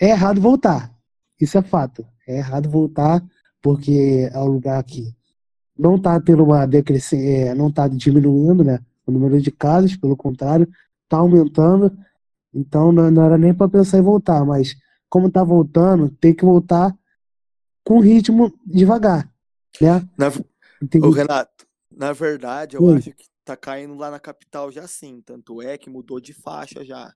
[0.00, 0.92] é errado voltar.
[1.40, 2.04] Isso é fato.
[2.26, 3.22] É errado voltar,
[3.62, 5.14] porque é um lugar que
[5.78, 8.80] não está tendo uma decrescência, não está diminuindo, né?
[9.06, 10.68] O número de casos, pelo contrário,
[11.04, 11.96] está aumentando.
[12.54, 14.74] Então não, não era nem para pensar em voltar, mas
[15.08, 16.96] como está voltando, tem que voltar
[17.84, 19.30] com ritmo devagar,
[19.80, 20.08] né?
[20.18, 20.30] Na,
[20.88, 22.96] Tem Ô, Renato, na verdade, eu Oi.
[22.96, 25.20] acho que tá caindo lá na capital já sim.
[25.22, 27.12] Tanto é que mudou de faixa já.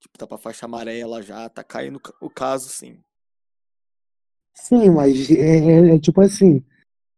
[0.00, 2.98] Tipo, tá pra faixa amarela já, tá caindo ca- o caso sim.
[4.54, 5.34] Sim, mas é,
[5.92, 6.62] é- é tipo assim,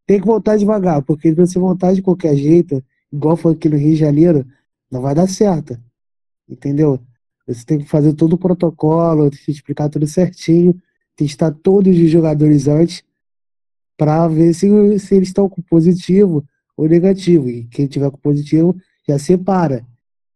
[0.06, 3.76] tem que voltar devagar, porque se você voltar de qualquer jeito, igual foi aqui no
[3.78, 4.46] Rio de Janeiro,
[4.90, 5.78] não vai dar certo,
[6.48, 7.00] entendeu?
[7.46, 10.80] Você tem que fazer todo o protocolo, tem que explicar tudo certinho,
[11.16, 13.04] testar todos os jogadores antes,
[13.96, 14.68] para ver se,
[14.98, 16.44] se eles estão com positivo
[16.76, 17.48] ou negativo.
[17.48, 18.76] E quem tiver com positivo
[19.08, 19.86] já separa,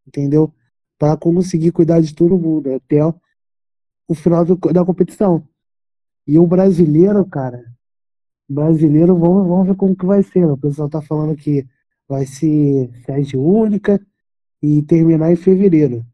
[0.06, 0.52] entendeu?
[0.98, 3.04] Para conseguir cuidar de todo mundo até
[4.08, 5.46] o final do- da competição.
[6.28, 7.64] E o brasileiro, cara,
[8.48, 10.46] brasileiro, vamos, vamos ver como que vai ser.
[10.46, 10.52] né?
[10.52, 11.66] O pessoal tá falando que
[12.08, 14.00] vai ser sede única
[14.62, 16.04] e terminar em fevereiro.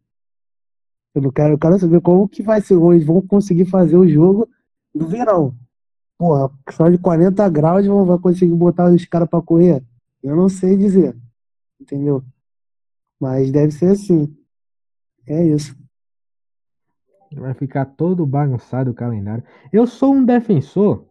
[1.15, 2.75] Eu não quero, eu quero saber como que vai ser.
[2.75, 4.49] Eles vão conseguir fazer o jogo
[4.95, 5.57] no verão.
[6.19, 9.85] Porra, só de 40 graus vão vai conseguir botar os caras pra correr?
[10.23, 11.17] Eu não sei dizer.
[11.81, 12.25] Entendeu?
[13.21, 14.37] Mas deve ser assim.
[15.27, 15.77] É isso.
[17.35, 19.45] Vai ficar todo bagunçado o calendário.
[19.73, 21.07] Eu sou um defensor,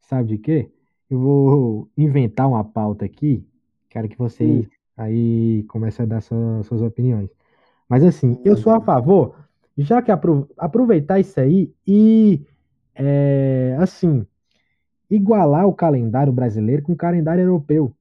[0.00, 0.70] sabe de quê?
[1.10, 3.46] Eu vou inventar uma pauta aqui.
[3.88, 7.30] Quero que vocês aí comecem a dar sua- suas opiniões.
[7.88, 9.36] Mas assim, eu sou a favor,
[9.76, 12.44] já que apro- aproveitar isso aí e
[12.94, 14.26] é, assim,
[15.10, 17.94] igualar o calendário brasileiro com o calendário europeu.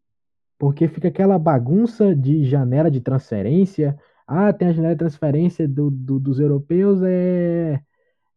[0.57, 3.97] Porque fica aquela bagunça de janela de transferência.
[4.27, 7.81] Ah, tem a janela de transferência do- do- dos europeus, é,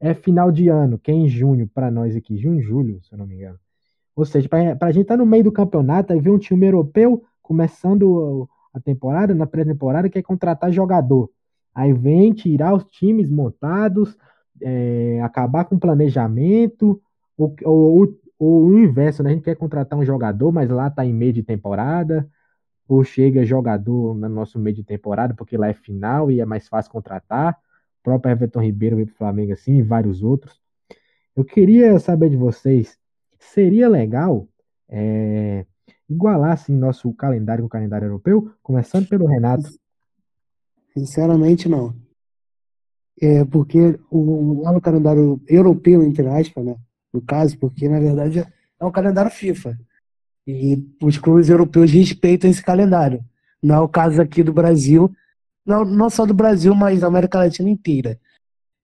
[0.00, 3.18] é final de ano, que é em junho, para nós aqui, junho, julho, se eu
[3.18, 3.58] não me engano.
[4.16, 7.24] Ou seja, para a gente estar no meio do campeonato, aí vem um time europeu
[7.42, 11.30] começando a temporada, na pré-temporada, quer contratar jogador.
[11.74, 14.16] Aí vem tirar os times montados,
[14.62, 17.00] é, acabar com o planejamento,
[17.36, 19.30] ou, ou, ou o inverso, né?
[19.30, 22.28] A gente quer contratar um jogador, mas lá tá em meio de temporada,
[22.90, 26.66] ou chega jogador no nosso meio de temporada, porque lá é final e é mais
[26.66, 27.52] fácil contratar.
[27.52, 30.60] O próprio Everton Ribeiro veio pro Flamengo assim, e vários outros.
[31.36, 32.98] Eu queria saber de vocês,
[33.38, 34.48] seria legal
[34.88, 35.64] é,
[36.08, 39.70] igualar assim nosso calendário com o calendário europeu, começando pelo Renato.
[40.92, 41.94] Sinceramente, não.
[43.22, 46.76] É porque o, lá no calendário europeu, entre aspas, né?
[47.12, 48.40] No caso, porque na verdade
[48.80, 49.78] é um calendário FIFA.
[50.46, 53.24] E os clubes europeus respeitam esse calendário.
[53.62, 55.14] Não é o caso aqui do Brasil,
[55.64, 58.18] não, não só do Brasil, mas da América Latina inteira.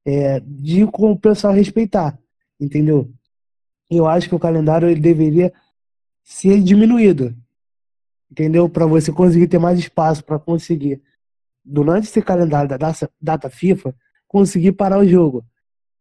[0.05, 2.19] É, de com o pessoal respeitar.
[2.61, 3.11] entendeu?
[3.91, 5.53] Eu acho que o calendário ele deveria
[6.23, 7.37] ser diminuído,
[8.31, 8.69] entendeu?
[8.69, 11.01] Para você conseguir ter mais espaço para conseguir,
[11.65, 13.95] durante esse calendário da data, data FIFA,
[14.27, 15.45] conseguir parar o jogo.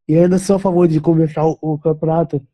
[0.08, 2.46] E ainda sou a favor de começar o, o campeonato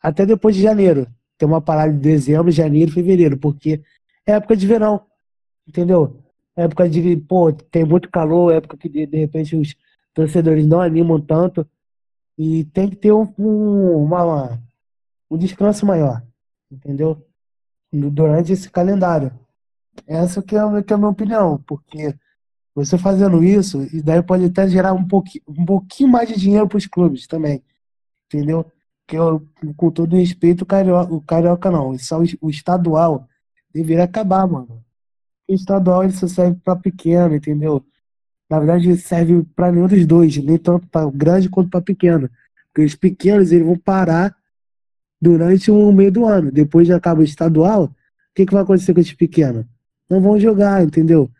[0.00, 1.06] até depois de janeiro.
[1.44, 3.82] Tem uma parada de dezembro, janeiro, fevereiro, porque
[4.26, 5.02] é época de verão,
[5.68, 6.24] entendeu?
[6.56, 9.76] Época de, pô, tem muito calor, época que de, de repente os
[10.14, 11.68] torcedores não animam tanto.
[12.38, 14.58] E tem que ter um, um, uma,
[15.30, 16.22] um descanso maior,
[16.72, 17.22] entendeu?
[17.92, 19.30] Durante esse calendário.
[20.06, 22.14] Essa que é, que é a minha opinião, porque
[22.74, 25.06] você fazendo isso, e daí pode até gerar um
[25.46, 27.62] um pouquinho mais de dinheiro para os clubes também,
[28.32, 28.64] entendeu?
[29.06, 33.28] Que eu, com todo respeito, o carioca, o carioca não, só o, o estadual
[33.72, 34.82] deveria acabar, mano.
[35.48, 37.84] O estadual ele só serve para pequeno, entendeu?
[38.48, 42.30] Na verdade, serve para nenhum dos dois, nem tanto para grande quanto para pequeno.
[42.72, 44.34] Porque os pequenos eles vão parar
[45.20, 46.50] durante o meio do ano.
[46.50, 47.90] Depois de acaba o estadual, o
[48.34, 49.64] que, que vai acontecer com esses pequenos?
[50.08, 51.30] Não vão jogar, entendeu?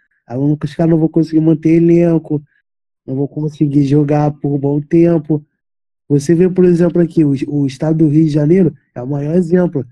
[0.63, 2.43] Os caras não vão conseguir manter elenco,
[3.07, 5.45] não vão conseguir jogar por um bom tempo.
[6.09, 9.35] Você vê, por exemplo, aqui, o, o estado do Rio de Janeiro é o maior
[9.35, 9.87] exemplo.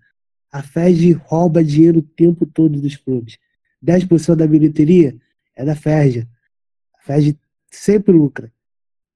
[0.50, 3.38] A FED rouba dinheiro o tempo todo dos clubes.
[3.84, 5.16] 10% da bilheteria
[5.56, 6.28] é da FERJ.
[7.00, 7.38] FED
[7.70, 8.52] sempre lucra.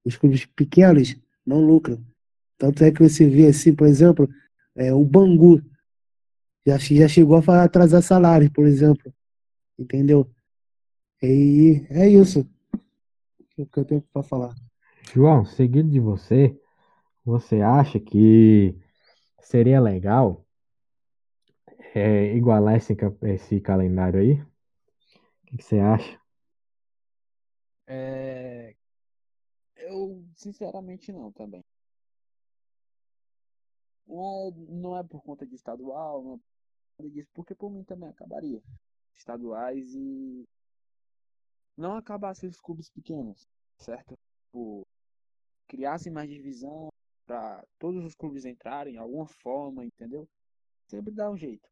[0.05, 2.03] Os clubes pequenos não lucram.
[2.59, 4.29] Tanto é que você vê assim, por exemplo,
[4.75, 5.63] é, o Bangu
[6.67, 9.13] já, já chegou a atrasar salário, por exemplo.
[9.79, 10.29] Entendeu?
[11.23, 12.49] E é isso
[13.57, 14.55] o que eu tenho para falar.
[15.15, 16.55] João, seguindo de você,
[17.27, 18.79] você acha que
[19.41, 20.47] seria legal
[21.93, 24.35] é, igualar esse, esse calendário aí?
[24.35, 26.21] O que, que você acha?
[27.89, 28.77] É...
[29.75, 31.65] Eu, sinceramente, não também.
[34.07, 36.45] Não é, não é por conta de estadual, não é por
[36.97, 38.63] conta disso, porque por mim também acabaria.
[39.17, 40.49] Estaduais e
[41.77, 44.17] não acabassem os clubes pequenos, certo?
[44.53, 44.87] Por
[45.67, 46.89] criassem mais divisão
[47.27, 50.29] para todos os clubes entrarem alguma forma, entendeu?
[50.87, 51.69] Sempre dá um jeito.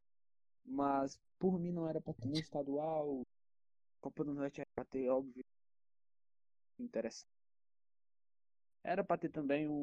[0.65, 3.23] Mas por mim não era para ter estadual,
[4.01, 5.45] Copa do Norte era para ter, óbvio,
[6.79, 7.33] interessante.
[8.83, 9.83] Era para ter também um,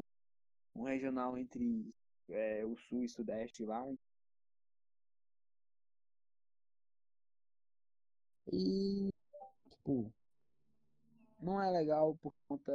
[0.76, 1.92] um regional entre
[2.30, 3.84] é, o sul e sudeste lá.
[8.52, 9.10] E,
[9.72, 10.14] tipo,
[11.40, 12.72] não é legal por conta.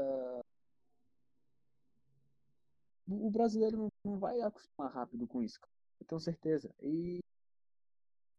[3.08, 5.58] O brasileiro não, não vai acostumar rápido com isso,
[6.00, 6.74] eu tenho certeza.
[6.82, 7.20] E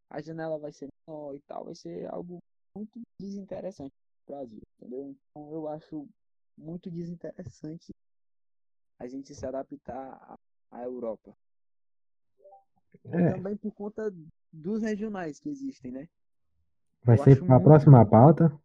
[0.10, 2.40] a janela vai ser menor e tal, vai ser algo
[2.76, 3.94] muito desinteressante
[4.28, 5.10] Brasil, entendeu?
[5.10, 6.08] Então eu acho
[6.58, 7.94] muito desinteressante
[9.00, 10.36] a gente se adaptar
[10.72, 11.34] à Europa.
[13.06, 13.32] É.
[13.32, 14.14] Também por conta
[14.52, 16.10] dos regionais que existem, né?
[17.04, 17.64] Vai eu ser a muito...
[17.64, 18.60] próxima pauta.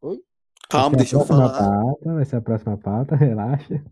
[0.00, 0.24] Oi?
[0.68, 1.56] Calma, deixa eu falar.
[1.56, 3.84] Pauta, vai ser a próxima pauta, relaxa.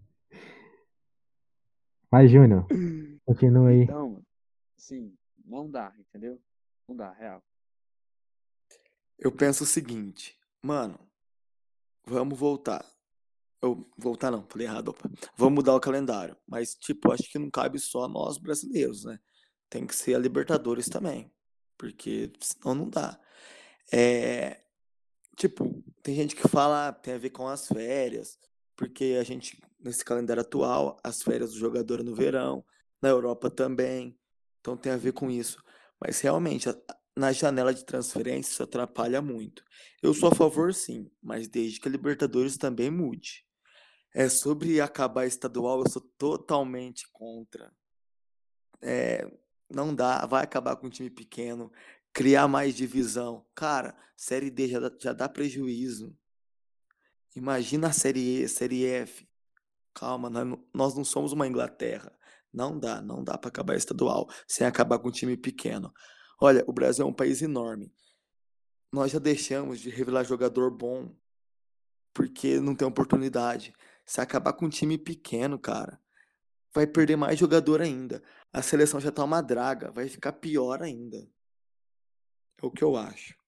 [2.10, 2.66] Vai, Júnior.
[3.24, 3.82] Continua aí.
[3.82, 4.20] Então,
[4.76, 6.40] sim, não dá, entendeu?
[6.88, 7.40] Não dá, real.
[9.16, 10.98] Eu penso o seguinte, mano,
[12.04, 12.84] vamos voltar.
[13.62, 15.08] Eu, voltar não, falei errado, opa.
[15.36, 16.36] Vamos mudar o calendário.
[16.48, 19.20] Mas, tipo, acho que não cabe só nós brasileiros, né?
[19.68, 21.30] Tem que ser a Libertadores também.
[21.78, 23.20] Porque senão não dá.
[23.92, 24.62] É,
[25.36, 28.38] tipo, tem gente que fala tem a ver com as férias.
[28.80, 32.64] Porque a gente, nesse calendário atual, as férias do jogador é no verão,
[33.02, 34.18] na Europa também.
[34.58, 35.62] Então tem a ver com isso.
[36.00, 36.66] Mas realmente,
[37.14, 39.62] na janela de transferência isso atrapalha muito.
[40.02, 43.44] Eu sou a favor sim, mas desde que a Libertadores também mude.
[44.14, 47.70] É sobre acabar estadual, eu sou totalmente contra.
[48.80, 49.30] É,
[49.68, 51.70] não dá, vai acabar com um time pequeno,
[52.14, 53.44] criar mais divisão.
[53.54, 56.16] Cara, Série D já dá, já dá prejuízo.
[57.34, 59.28] Imagina a Série E, Série F.
[59.94, 60.30] Calma,
[60.72, 62.12] nós não somos uma Inglaterra.
[62.52, 65.92] Não dá, não dá para acabar estadual sem acabar com um time pequeno.
[66.40, 67.92] Olha, o Brasil é um país enorme.
[68.92, 71.14] Nós já deixamos de revelar jogador bom
[72.12, 73.72] porque não tem oportunidade.
[74.04, 76.00] Se acabar com um time pequeno, cara,
[76.74, 78.22] vai perder mais jogador ainda.
[78.52, 81.18] A seleção já tá uma draga, vai ficar pior ainda.
[82.60, 83.39] É o que eu acho.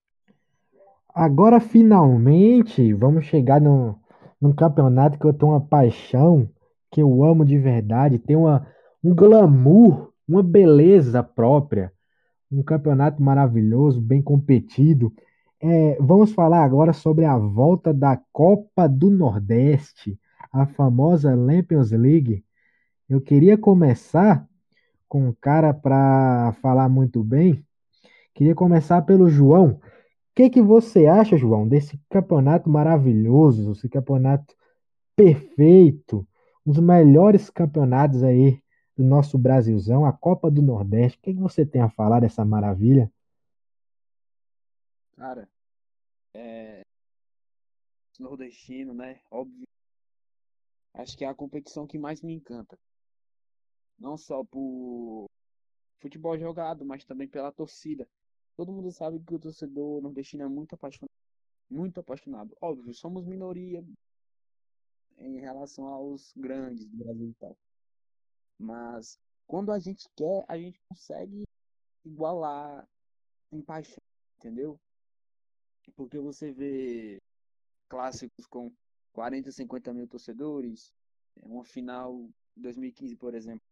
[1.15, 3.99] Agora, finalmente, vamos chegar no,
[4.41, 6.49] num campeonato que eu tenho uma paixão,
[6.91, 8.67] que eu amo de verdade, tem uma,
[9.03, 11.93] um glamour, uma beleza própria
[12.53, 15.13] um campeonato maravilhoso, bem competido.
[15.61, 20.19] É, vamos falar agora sobre a volta da Copa do Nordeste,
[20.53, 22.45] a famosa Champions League,
[23.09, 24.47] Eu queria começar
[25.09, 27.65] com um cara para falar muito bem.
[28.35, 29.81] Queria começar pelo João.
[30.35, 34.57] Que, que você acha, João, desse campeonato maravilhoso, esse campeonato
[35.15, 36.27] perfeito,
[36.67, 38.63] um dos melhores campeonatos aí
[38.97, 41.19] do nosso Brasilzão, a Copa do Nordeste?
[41.19, 43.13] O que, que você tem a falar dessa maravilha?
[45.17, 45.49] Cara,
[46.35, 46.83] é.
[48.19, 49.21] Nordestino, né?
[49.31, 49.67] Óbvio.
[50.95, 52.79] Acho que é a competição que mais me encanta.
[53.99, 55.27] Não só por
[56.01, 58.09] futebol jogado, mas também pela torcida.
[58.63, 61.11] Todo mundo sabe que o torcedor nordestino é muito apaixonado.
[61.69, 62.57] Muito apaixonado.
[62.61, 63.85] Óbvio, somos minoria
[65.19, 67.59] em relação aos grandes do Brasil e tal.
[68.57, 71.43] Mas quando a gente quer, a gente consegue
[72.05, 72.89] igualar
[73.51, 74.01] em paixão,
[74.39, 74.79] entendeu?
[75.97, 77.21] Porque você vê
[77.89, 78.73] clássicos com
[79.13, 80.95] 40, 50 mil torcedores,
[81.43, 83.67] uma final 2015, por exemplo,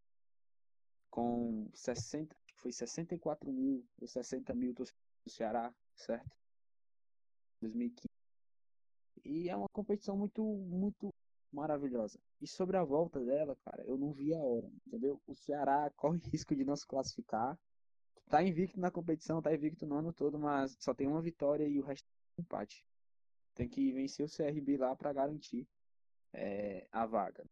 [1.09, 6.30] com 60, foi 64 mil ou 60 mil torcedores do Ceará, certo?
[7.61, 8.08] 2015.
[9.24, 11.12] E é uma competição muito, muito
[11.52, 12.18] maravilhosa.
[12.40, 15.20] E sobre a volta dela, cara, eu não vi a hora, entendeu?
[15.26, 17.58] O Ceará corre risco de não se classificar.
[18.28, 21.78] Tá invicto na competição, tá invicto no ano todo, mas só tem uma vitória e
[21.78, 22.06] o resto
[22.38, 22.84] é empate.
[23.54, 25.66] Tem que vencer o CRB lá para garantir
[26.32, 27.44] é, a vaga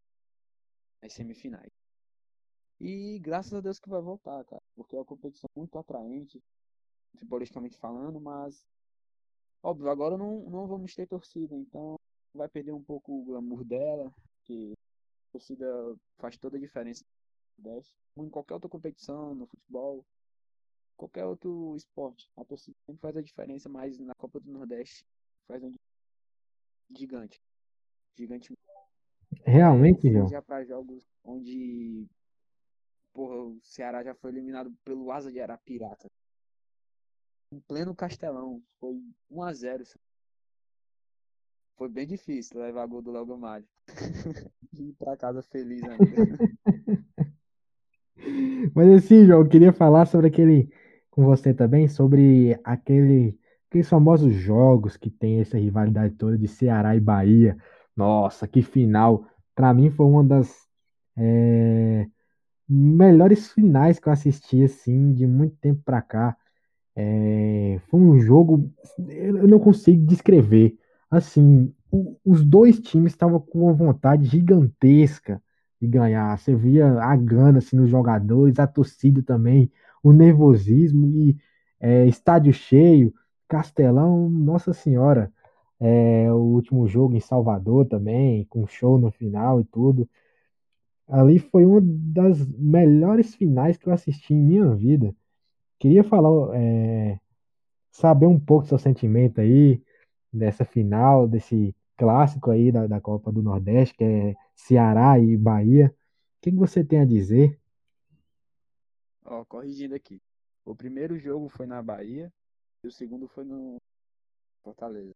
[1.02, 1.77] nas semifinais.
[2.80, 6.40] E graças a Deus que vai voltar, cara, porque é uma competição muito atraente,
[7.12, 8.64] futebolisticamente falando, mas
[9.62, 11.96] óbvio, agora não, não vamos ter torcida, então
[12.32, 14.14] vai perder um pouco o glamour dela,
[14.44, 15.66] que a torcida
[16.18, 17.04] faz toda a diferença
[18.16, 20.04] em qualquer outra competição, no futebol,
[20.96, 22.30] qualquer outro esporte.
[22.36, 25.04] A torcida sempre faz a diferença, mas na Copa do Nordeste
[25.46, 25.72] faz um
[26.90, 27.40] gigante.
[28.16, 28.52] Gigante.
[29.44, 30.28] Realmente, João.
[30.28, 32.06] Já para jogos onde
[33.12, 36.08] porra, o Ceará já foi eliminado pelo Asa de Arapiraca.
[37.52, 39.00] Em pleno Castelão, foi
[39.30, 39.84] 1 a 0
[41.78, 43.64] foi bem difícil levar gol do Léo Gamalho.
[44.72, 46.04] e ir pra casa feliz ainda.
[48.74, 50.68] Mas assim, João, eu queria falar sobre aquele.
[51.08, 53.38] Com você também, sobre aquele.
[53.68, 57.56] Aqueles famosos jogos que tem essa rivalidade toda de Ceará e Bahia.
[57.94, 59.24] Nossa, que final!
[59.54, 60.66] Para mim foi uma das
[61.16, 62.08] é,
[62.68, 66.36] melhores finais que eu assisti assim de muito tempo para cá.
[66.96, 68.72] É, foi um jogo
[69.08, 70.76] eu não consigo descrever
[71.10, 75.42] assim, o, os dois times estavam com uma vontade gigantesca
[75.80, 76.36] de ganhar.
[76.38, 79.70] Você via a gana assim, nos jogadores, a torcida também,
[80.02, 81.36] o nervosismo e
[81.80, 83.14] é, estádio cheio,
[83.48, 85.32] Castelão, Nossa Senhora.
[85.80, 90.08] É, o último jogo em Salvador também, com show no final e tudo.
[91.08, 95.14] Ali foi uma das melhores finais que eu assisti em minha vida.
[95.78, 97.18] Queria falar, é,
[97.90, 99.82] saber um pouco do seu sentimento aí,
[100.32, 105.94] dessa final, desse clássico aí da, da Copa do Nordeste, que é Ceará e Bahia.
[106.36, 107.58] O que, você tem a dizer?
[109.24, 110.20] Ó, corrigindo aqui.
[110.64, 112.32] O primeiro jogo foi na Bahia
[112.84, 113.78] e o segundo foi no
[114.62, 115.14] Fortaleza.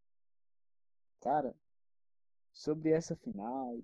[1.20, 1.54] Cara,
[2.52, 3.78] sobre essa final,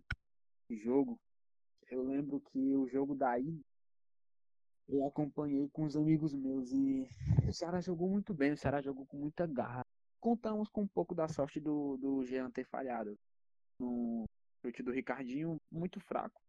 [0.70, 1.18] jogo,
[1.91, 3.61] eu lembro que o jogo daí
[4.89, 7.07] eu acompanhei com os amigos meus e
[7.47, 9.82] o Ceará jogou muito bem, o Ceará jogou com muita garra
[10.20, 13.18] contamos com um pouco da sorte do, do Jean ter falhado.
[13.80, 14.24] No
[14.64, 16.41] chute do Ricardinho, muito fraco.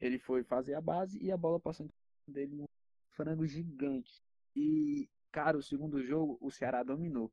[0.00, 1.88] Ele foi fazer a base e a bola passou
[2.28, 2.66] dele um
[3.10, 4.22] frango gigante.
[4.54, 7.32] E, cara, o segundo jogo o Ceará dominou.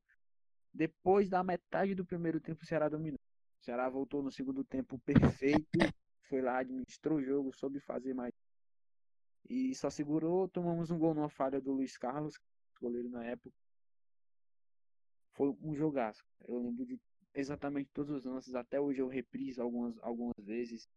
[0.72, 3.18] Depois da metade do primeiro tempo, o Ceará dominou.
[3.60, 5.78] O Ceará voltou no segundo tempo perfeito.
[6.28, 8.32] Foi lá, administrou o jogo, soube fazer mais.
[9.48, 10.48] E só segurou.
[10.48, 12.38] Tomamos um gol numa falha do Luiz Carlos,
[12.80, 13.50] goleiro na época
[15.34, 16.24] foi um jogaço.
[16.46, 16.98] Eu lembro de
[17.34, 18.54] exatamente todos os lances.
[18.54, 20.88] Até hoje eu repriso algumas, algumas vezes.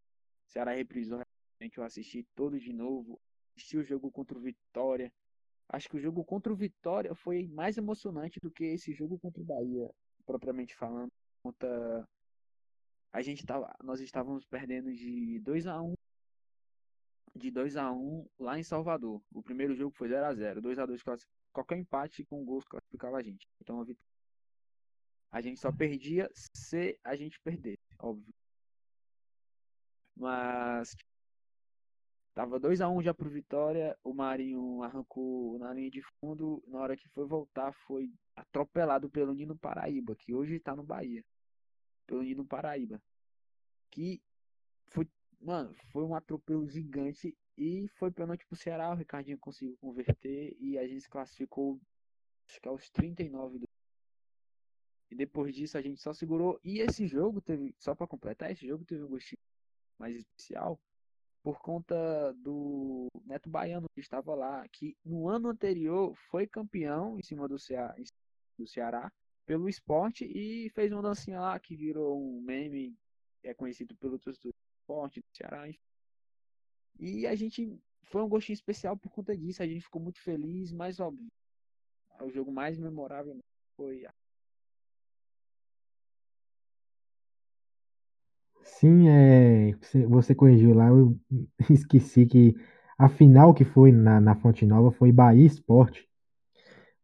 [0.46, 1.22] Ceará reprisou.
[1.60, 3.20] Eu assisti todo de novo.
[3.56, 5.12] Assisti o jogo contra o Vitória.
[5.68, 9.42] Acho que o jogo contra o Vitória foi mais emocionante do que esse jogo contra
[9.42, 9.92] o Bahia,
[10.26, 11.12] propriamente falando.
[11.44, 12.08] Conta...
[13.12, 15.94] A gente tava, nós estávamos perdendo de 2 a 1
[17.36, 19.22] de 2 a 1 lá em Salvador.
[19.32, 21.04] O primeiro jogo foi 0 a 0 2 a 2
[21.54, 23.48] qualquer empate com gols classificava a gente.
[23.62, 24.18] Então a vitória
[25.32, 28.34] a gente só perdia se a gente perdesse, óbvio.
[30.16, 30.96] Mas
[32.34, 36.64] tava 2 a 1 um já pro Vitória, o Marinho arrancou na linha de fundo,
[36.68, 41.24] na hora que foi voltar foi atropelado pelo Nino Paraíba, que hoje tá no Bahia.
[42.08, 43.00] Pelo Nino Paraíba.
[43.92, 44.22] Que
[44.88, 45.06] foi
[45.40, 48.92] Mano, foi um atropelo gigante e foi pênalti pro Ceará.
[48.92, 51.80] O Ricardinho conseguiu converter e a gente se classificou,
[52.48, 53.68] acho que aos 39 do.
[55.10, 56.60] E depois disso a gente só segurou.
[56.64, 59.40] E esse jogo teve, só para completar, esse jogo teve um gostinho
[59.98, 60.80] mais especial
[61.44, 67.24] por conta do Neto Baiano que estava lá, que no ano anterior foi campeão em
[67.24, 67.96] cima do Ceará,
[68.58, 69.12] do Ceará
[69.48, 72.94] pelo esporte e fez uma dancinha lá que virou um meme,
[73.42, 74.32] é conhecido pelo do
[74.82, 75.68] esporte do Ceará.
[75.68, 75.80] Enfim.
[77.00, 80.72] E a gente foi um gostinho especial por conta disso, a gente ficou muito feliz,
[80.74, 81.28] mas óbvio,
[82.22, 83.40] o jogo mais memorável
[83.76, 84.14] foi a
[88.64, 91.18] Sim, é, você, você corrigiu lá, eu
[91.70, 92.54] esqueci que
[92.98, 96.08] a final que foi na, na Fonte Nova foi Bahia Esporte.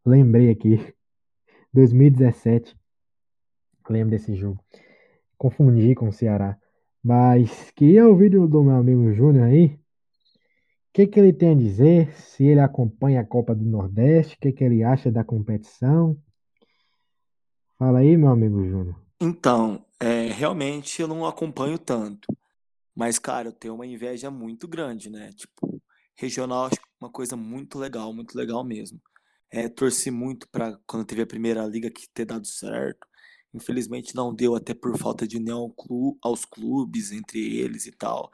[0.05, 0.93] Lembrei aqui,
[1.73, 2.75] 2017.
[3.89, 4.63] Lembro desse jogo.
[5.37, 6.57] Confundi com o Ceará.
[7.03, 9.65] Mas queria ouvir do, do meu amigo Júnior aí.
[9.65, 9.79] O
[10.93, 12.13] que, que ele tem a dizer?
[12.15, 16.15] Se ele acompanha a Copa do Nordeste, o que, que ele acha da competição?
[17.79, 18.95] Fala aí, meu amigo Júnior.
[19.19, 22.27] Então, é, realmente eu não acompanho tanto.
[22.95, 25.31] Mas, cara, eu tenho uma inveja muito grande, né?
[25.33, 25.81] Tipo,
[26.15, 29.01] regional acho uma coisa muito legal, muito legal mesmo.
[29.55, 33.07] É, torci muito para quando teve a primeira liga que ter dado certo.
[33.53, 35.71] Infelizmente não deu até por falta de união
[36.23, 38.31] aos clubes entre eles e tal.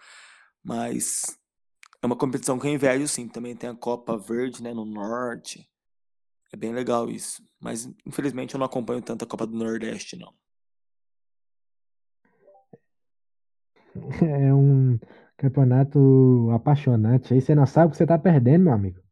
[0.63, 1.37] Mas
[2.01, 3.27] é uma competição que eu invejo sim.
[3.27, 5.69] Também tem a Copa Verde, né, no norte.
[6.53, 7.43] É bem legal isso.
[7.59, 10.33] Mas infelizmente eu não acompanho tanto a Copa do Nordeste, não.
[14.21, 14.97] É um
[15.35, 17.33] campeonato apaixonante.
[17.33, 19.08] Aí você não sabe o que você tá perdendo, meu amigo.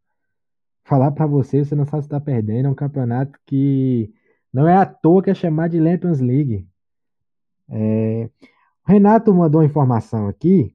[0.87, 2.67] Falar para você, você não sabe se tá perdendo.
[2.67, 4.09] É um campeonato que
[4.53, 6.65] não é à toa que é chamado de Champions League.
[7.67, 8.29] É...
[8.87, 10.73] O Renato mandou uma informação aqui,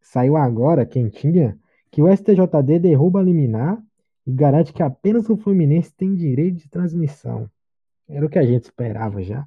[0.00, 1.60] saiu agora, quentinha,
[1.90, 3.78] que o STJD derruba a liminar
[4.26, 7.50] e garante que apenas o Fluminense tem direito de transmissão.
[8.08, 9.46] Era o que a gente esperava já.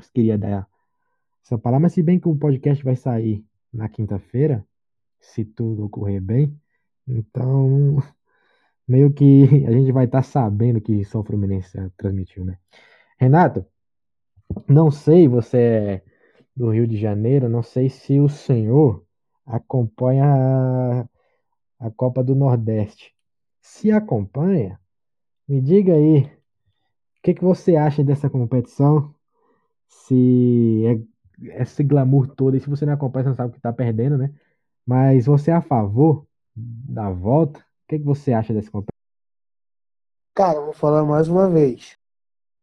[0.00, 0.68] Eu queria dar
[1.40, 4.66] essa palavra, mas se bem que o podcast vai sair na quinta-feira,
[5.20, 6.52] se tudo ocorrer bem,
[7.06, 8.02] então
[8.86, 12.58] meio que a gente vai estar tá sabendo que São Fluminense transmitiu, né?
[13.18, 13.64] Renato,
[14.68, 16.02] não sei, você é
[16.54, 19.04] do Rio de Janeiro, não sei se o senhor
[19.44, 21.08] acompanha
[21.78, 23.14] a, Copa do Nordeste.
[23.60, 24.80] Se acompanha,
[25.48, 26.30] me diga aí, o
[27.22, 29.14] que, que você acha dessa competição?
[29.88, 33.58] Se é esse glamour todo, e se você não acompanha, você não sabe o que
[33.58, 34.32] está perdendo, né?
[34.86, 37.65] Mas você é a favor da volta?
[37.86, 38.96] O que, que você acha dessa competição?
[40.34, 41.96] Cara, vou falar mais uma vez.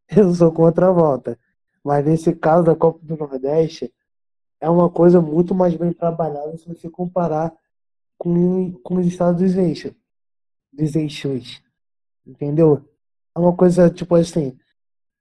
[0.14, 1.40] Eu sou contra a volta.
[1.82, 3.94] Mas nesse caso da Copa do Nordeste,
[4.60, 7.54] é uma coisa muito mais bem trabalhada se você comparar
[8.18, 9.94] com, com os estados dos eixos.
[10.74, 11.64] Dos eixos.
[12.28, 12.86] Entendeu?
[13.34, 14.58] É uma coisa tipo assim.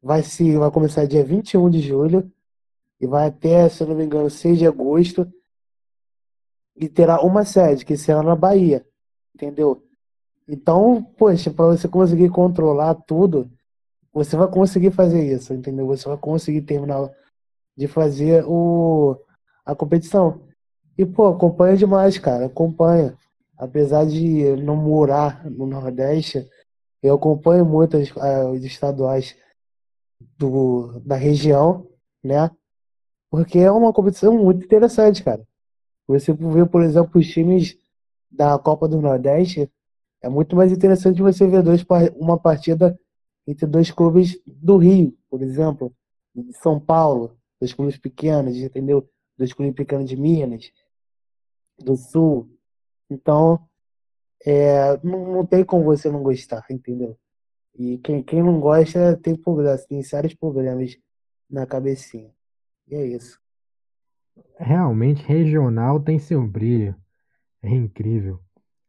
[0.03, 2.28] Vai, se, vai começar dia 21 de julho
[3.00, 5.32] e vai até, se eu não me engano, 6 de agosto.
[6.74, 8.84] E terá uma sede, que será na Bahia.
[9.32, 9.80] Entendeu?
[10.49, 13.51] Então, poxa, para você conseguir controlar tudo,
[14.12, 15.86] você vai conseguir fazer isso, entendeu?
[15.86, 17.11] Você vai conseguir terminar
[17.76, 19.16] de fazer o,
[19.64, 20.43] a competição.
[20.99, 23.16] E, pô, acompanha demais, cara, acompanha.
[23.57, 26.49] Apesar de não morar no Nordeste,
[27.03, 28.11] eu acompanho muito as,
[28.53, 29.36] os estaduais
[30.36, 31.86] do, da região,
[32.22, 32.51] né?
[33.30, 35.47] Porque é uma competição muito interessante, cara.
[36.07, 37.76] Você vê, por exemplo, os times
[38.30, 39.70] da Copa do Nordeste,
[40.22, 41.84] é muito mais interessante você ver dois,
[42.16, 42.98] uma partida
[43.46, 45.92] entre dois clubes do Rio, por exemplo,
[46.34, 49.08] de São Paulo, dois clubes pequenos, entendeu?
[49.36, 50.70] Dois clubes pequenos de Minas,
[51.78, 52.48] do Sul.
[53.10, 53.68] Então,
[54.44, 57.18] é, não, não tem como você não gostar, entendeu?
[57.74, 60.96] E quem, quem não gosta tem problemas, tem sérios problemas
[61.50, 62.30] na cabecinha.
[62.86, 63.40] E é isso.
[64.58, 66.94] Realmente, regional tem seu brilho.
[67.62, 68.41] É incrível.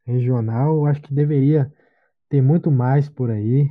[0.06, 1.72] Regional, acho que deveria
[2.28, 3.70] ter muito mais por aí.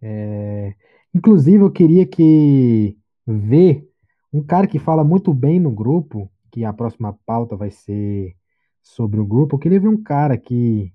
[0.00, 0.74] É...
[1.14, 2.96] Inclusive, eu queria que
[3.26, 3.88] ver
[4.32, 8.36] um cara que fala muito bem no grupo, que a próxima pauta vai ser
[8.82, 9.56] sobre o grupo.
[9.56, 10.92] Eu queria ver um cara aqui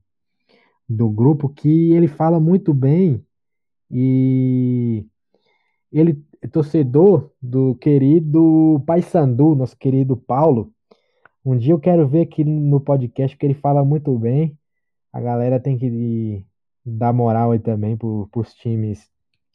[0.88, 3.26] do grupo que ele fala muito bem
[3.90, 5.06] e
[5.92, 10.75] ele é torcedor do querido Paysandu, nosso querido Paulo.
[11.46, 14.58] Um dia eu quero ver aqui no podcast que ele fala muito bem.
[15.14, 16.44] A galera tem que
[16.84, 19.08] dar moral aí também para os times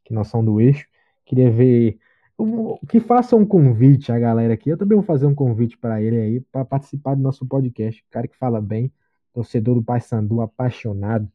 [0.04, 0.86] que não são do eixo.
[1.26, 1.98] Queria ver
[2.88, 4.70] que faça um convite à galera aqui.
[4.70, 8.04] Eu também vou fazer um convite para ele aí, para participar do nosso podcast.
[8.08, 8.92] Cara que fala bem,
[9.34, 11.28] torcedor do Paysandu, apaixonado.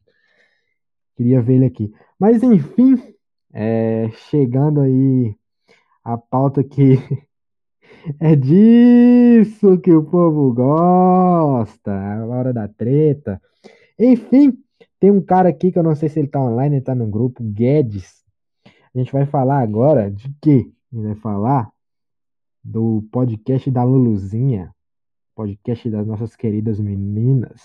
[1.16, 1.92] Queria ver ele aqui.
[2.18, 2.96] Mas enfim,
[3.52, 5.36] é, chegando aí
[6.02, 6.98] a pauta que
[8.20, 13.40] é disso que o povo gosta, a hora da treta.
[13.98, 14.56] Enfim,
[15.00, 17.06] tem um cara aqui que eu não sei se ele tá online, ele tá no
[17.06, 18.24] grupo, Guedes.
[18.94, 20.70] A gente vai falar agora de quê?
[20.92, 21.70] A gente vai falar
[22.62, 24.74] do podcast da Luluzinha,
[25.34, 27.62] podcast das nossas queridas meninas,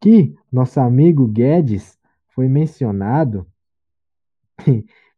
[0.00, 3.46] que nosso amigo Guedes foi mencionado,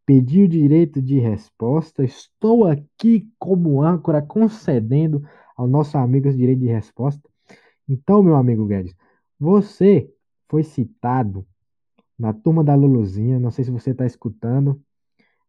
[0.06, 2.04] pediu direito de resposta.
[2.04, 5.22] Estou aqui como âncora concedendo
[5.56, 7.28] ao nosso amigo esse direito de resposta.
[7.88, 8.94] Então, meu amigo Guedes,
[9.38, 10.10] você
[10.48, 11.46] foi citado
[12.18, 13.38] na turma da Luluzinha.
[13.38, 14.80] Não sei se você está escutando.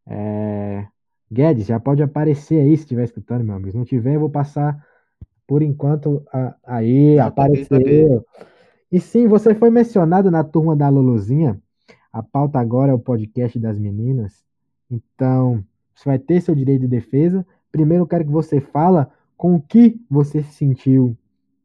[0.05, 0.87] É...
[1.31, 3.71] Guedes, já pode aparecer aí se estiver escutando, meu amigo.
[3.71, 4.85] Se não tiver, eu vou passar
[5.47, 8.25] por enquanto a- aí, Não, tá tá apareceu.
[8.91, 11.59] E sim, você foi mencionado na turma da Luluzinha.
[12.11, 14.44] A pauta agora é o podcast das meninas.
[14.89, 15.63] Então,
[15.93, 17.45] você vai ter seu direito de defesa.
[17.71, 21.17] Primeiro, eu quero que você fala com o que você se sentiu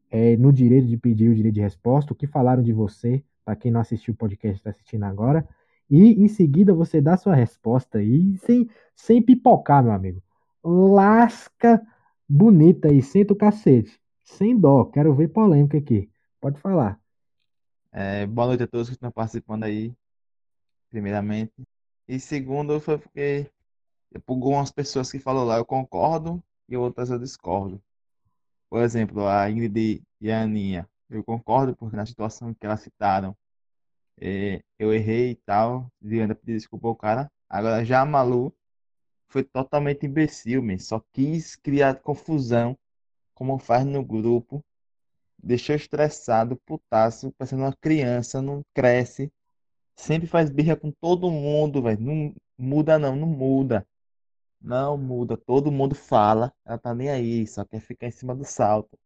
[0.09, 3.55] é, no direito de pedir o direito de resposta, o que falaram de você, para
[3.55, 5.47] quem não assistiu o podcast está assistindo agora.
[5.89, 10.21] E em seguida você dá sua resposta aí, sem, sem pipocar, meu amigo.
[10.63, 11.81] Lasca
[12.27, 13.99] bonita aí, senta o cacete.
[14.23, 16.09] Sem dó, quero ver polêmica aqui.
[16.39, 16.99] Pode falar.
[17.91, 19.93] É, boa noite a todos que estão participando aí,
[20.89, 21.51] primeiramente.
[22.11, 23.49] E segundo, foi porque
[24.25, 27.81] por algumas pessoas que falam lá eu concordo e outras eu discordo.
[28.69, 33.33] Por exemplo, a Ingrid e a Aninha, eu concordo porque na situação que elas citaram,
[34.19, 37.31] é, eu errei e tal, e ainda pedi desculpa ao cara.
[37.49, 38.53] Agora já a Malu
[39.29, 40.79] foi totalmente imbecil, man.
[40.79, 42.77] Só quis criar confusão,
[43.33, 44.63] como faz no grupo.
[45.41, 49.31] Deixou estressado, putaço, parecendo uma criança, não cresce.
[50.01, 52.01] Sempre faz birra com todo mundo, velho.
[52.01, 53.87] Não muda não, não muda.
[54.61, 55.37] Não muda.
[55.37, 56.53] Todo mundo fala.
[56.65, 58.97] Ela tá nem aí, só quer ficar em cima do salto.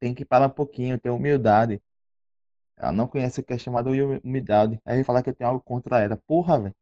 [0.00, 1.80] Tem que parar um pouquinho, ter humildade.
[2.76, 4.80] Ela não conhece o que é chamado humi- humildade.
[4.84, 6.16] Aí falar que eu tenho algo contra ela.
[6.26, 6.74] Porra, velho.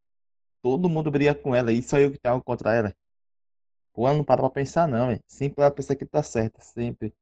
[0.62, 2.94] Todo mundo briga com ela e só eu que tenho algo contra ela.
[3.92, 5.22] Pô, ela não para pra pensar não, velho.
[5.26, 7.14] Sempre ela pensa que tá certa, sempre.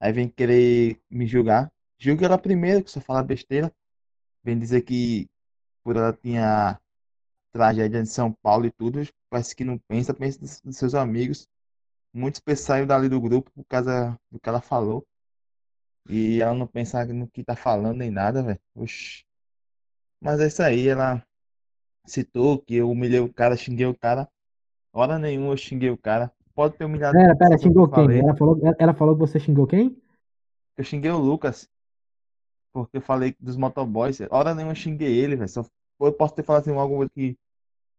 [0.00, 1.72] Aí vem querer me julgar.
[1.98, 3.72] Julga ela primeiro, que só fala besteira.
[4.42, 5.28] Vem dizer que
[5.82, 6.78] por ela tinha
[7.52, 11.48] tragédia em São Paulo e tudo, parece que não pensa, pensa dos, dos seus amigos.
[12.12, 15.06] Muitos saíram dali do grupo por causa do que ela falou.
[16.08, 18.60] E ela não pensa no que tá falando nem nada, velho.
[18.74, 19.24] Oxi.
[20.20, 21.22] Mas é isso aí, ela
[22.04, 24.28] citou que eu humilhei o cara, xinguei o cara.
[24.92, 26.32] Hora nenhuma eu xinguei o cara.
[26.54, 28.18] Pode ter humilhado Pera, pera, xingou quem?
[28.18, 29.96] Ela falou, ela falou que você xingou quem?
[30.76, 31.68] Eu xinguei o Lucas,
[32.84, 34.20] porque eu falei dos motoboys.
[34.30, 35.48] Hora nenhuma xinguei ele, velho.
[35.48, 35.64] Só
[36.00, 37.36] eu posso ter falado assim, algo que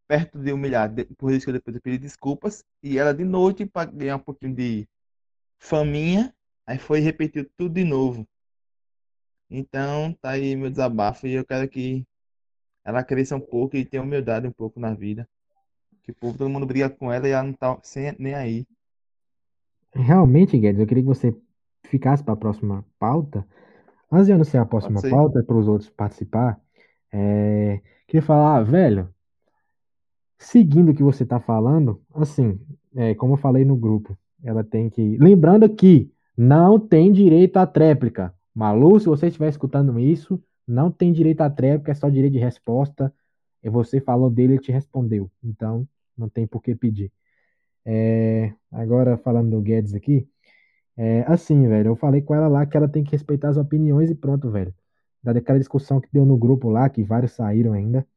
[0.08, 0.92] perto de humilhar.
[1.18, 2.64] Por isso que eu depois eu pedi desculpas.
[2.82, 4.88] E ela de noite, para ganhar um pouquinho de
[5.60, 6.34] faminha,
[6.66, 8.28] aí foi e repetiu tudo de novo.
[9.50, 12.06] Então, tá aí meu desabafo e eu quero que
[12.84, 15.28] ela cresça um pouco e tenha humildade um pouco na vida.
[16.04, 18.66] Que o povo, todo mundo briga com ela e ela não tá sem, nem aí.
[19.94, 21.36] Realmente, Guedes, eu queria que você
[21.84, 23.46] ficasse para a próxima pauta.
[24.12, 26.60] Antes de anunciar a próxima pauta para os outros participar,
[27.12, 29.10] é, queria falar, ah, velho,
[30.38, 32.60] seguindo o que você está falando, assim,
[32.96, 35.18] é, como eu falei no grupo, ela tem que.
[35.18, 38.34] Lembrando que não tem direito à tréplica.
[38.56, 42.40] Malu, se você estiver escutando isso, não tem direito à tréplica, é só direito de
[42.40, 43.14] resposta.
[43.62, 45.30] E você falou dele, ele te respondeu.
[45.44, 45.88] Então,
[46.18, 47.12] não tem por que pedir.
[47.86, 50.28] É, agora, falando do Guedes aqui,
[51.00, 54.10] é, assim, velho, eu falei com ela lá que ela tem que respeitar as opiniões
[54.12, 54.74] e pronto, velho.
[55.24, 58.08] Daquela discussão que deu no grupo lá, que vários saíram ainda.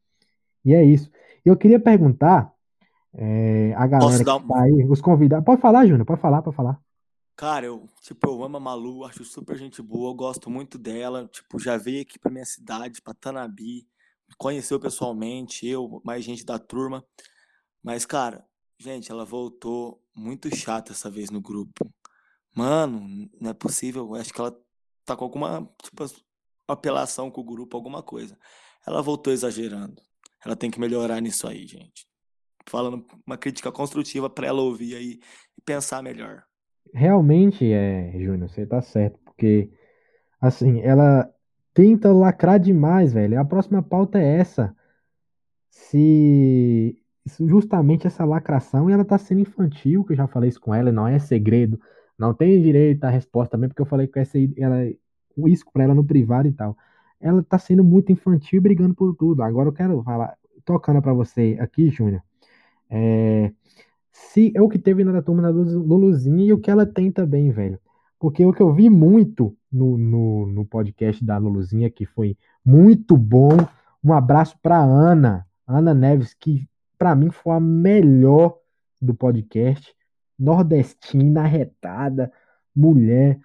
[0.64, 1.10] E é isso.
[1.44, 2.52] Eu queria perguntar,
[3.14, 5.44] é, a galera Posso que dar um- tá aí, os convidados.
[5.44, 6.80] Pode falar, Júnior, pode falar, pode falar.
[7.36, 11.26] Cara, eu, tipo, eu amo a Malu, acho super gente boa, eu gosto muito dela,
[11.28, 13.88] tipo, já veio aqui pra minha cidade, pra Tanabi,
[14.38, 17.04] conheceu pessoalmente, eu, mais gente da turma.
[17.82, 18.44] Mas, cara,
[18.78, 21.72] gente, ela voltou muito chata essa vez no grupo.
[22.54, 24.56] Mano, não é possível, acho que ela
[25.04, 26.04] tá com alguma, tipo,
[26.68, 28.36] apelação com o grupo, alguma coisa.
[28.86, 30.00] Ela voltou exagerando.
[30.44, 32.06] Ela tem que melhorar nisso aí, gente.
[32.66, 35.20] Falando uma crítica construtiva pra ela ouvir aí
[35.56, 36.44] e pensar melhor.
[36.92, 39.70] Realmente, é, Júnior, você tá certo, porque,
[40.40, 41.32] assim, ela
[41.72, 43.40] tenta lacrar demais, velho.
[43.40, 44.76] A próxima pauta é essa.
[45.70, 46.98] Se
[47.40, 50.92] justamente essa lacração e ela tá sendo infantil, que eu já falei isso com ela,
[50.92, 51.80] não é segredo.
[52.18, 54.76] Não tem direito à resposta também, porque eu falei com essa ela,
[55.46, 56.76] isso pra ela no privado e tal.
[57.20, 59.42] Ela tá sendo muito infantil brigando por tudo.
[59.42, 62.22] Agora eu quero falar, tocando pra você aqui, Júnior,
[62.90, 63.52] é,
[64.12, 67.10] se é o que teve na turma da Lulu- Luluzinha e o que ela tem
[67.10, 67.78] também, velho.
[68.18, 73.16] Porque o que eu vi muito no, no, no podcast da Luluzinha, que foi muito
[73.16, 73.56] bom.
[74.04, 78.58] Um abraço pra Ana, Ana Neves, que pra mim foi a melhor
[79.00, 79.92] do podcast.
[80.42, 82.32] Nordestina, arretada,
[82.74, 83.38] mulher,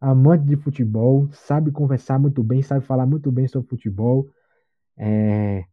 [0.00, 4.28] amante de futebol, sabe conversar muito bem, sabe falar muito bem sobre futebol.
[4.96, 5.64] É,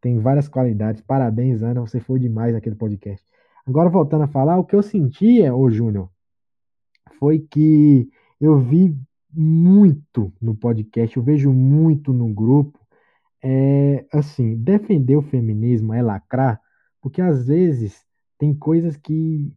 [0.00, 1.02] tem várias qualidades.
[1.02, 3.24] Parabéns, Ana, você foi demais naquele podcast.
[3.66, 6.10] Agora, voltando a falar, o que eu sentia, ô Júnior,
[7.18, 8.08] foi que
[8.40, 8.96] eu vi
[9.30, 12.78] muito no podcast, eu vejo muito no grupo,
[13.42, 16.60] é assim, defender o feminismo é lacrar,
[17.00, 18.04] porque às vezes
[18.38, 19.52] tem coisas que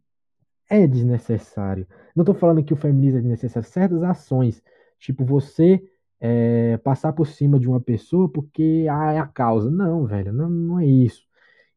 [0.68, 1.86] é desnecessário.
[2.14, 4.62] Não estou falando que o feminismo é desnecessário, certas ações,
[4.98, 5.82] tipo você
[6.20, 9.70] é, passar por cima de uma pessoa porque ah, é a causa.
[9.70, 11.26] Não, velho, não, não é isso.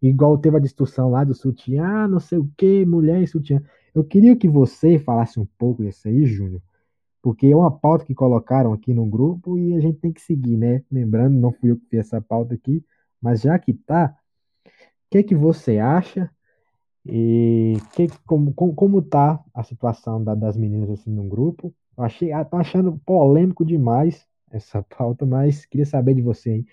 [0.01, 3.61] Igual teve a discussão lá do sutiã, ah, não sei o que, mulher e sutiã.
[3.93, 6.61] Eu queria que você falasse um pouco disso aí, Júnior,
[7.21, 10.57] porque é uma pauta que colocaram aqui no grupo e a gente tem que seguir,
[10.57, 10.83] né?
[10.91, 12.83] Lembrando, não fui eu que fiz essa pauta aqui,
[13.21, 14.15] mas já que tá,
[14.65, 14.69] o
[15.11, 16.29] que que você acha
[17.11, 21.73] e que, como, como, tá a situação da- das meninas assim no grupo?
[21.97, 26.63] Eu achei, ah, tô achando polêmico demais essa pauta, mas queria saber de você.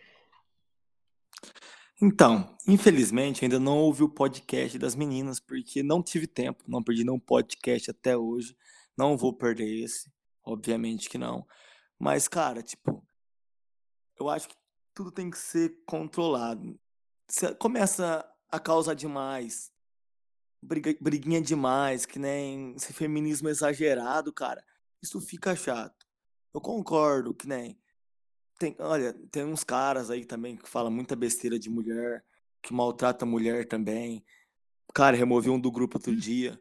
[2.00, 7.04] Então, infelizmente, ainda não ouvi o podcast das meninas, porque não tive tempo, não perdi
[7.04, 8.54] nenhum podcast até hoje.
[8.96, 10.10] Não vou perder esse,
[10.44, 11.46] obviamente que não.
[11.98, 13.02] Mas, cara, tipo,
[14.20, 14.54] eu acho que
[14.94, 16.78] tudo tem que ser controlado.
[17.28, 19.70] Se começa a causar demais,
[20.62, 24.62] briga, briguinha demais, que nem esse feminismo exagerado, cara,
[25.02, 26.06] isso fica chato.
[26.54, 27.78] Eu concordo que nem
[28.58, 32.24] tem, olha, tem uns caras aí também que falam muita besteira de mulher,
[32.62, 34.24] que maltrata a mulher também.
[34.94, 36.58] Cara, removi um do grupo outro dia.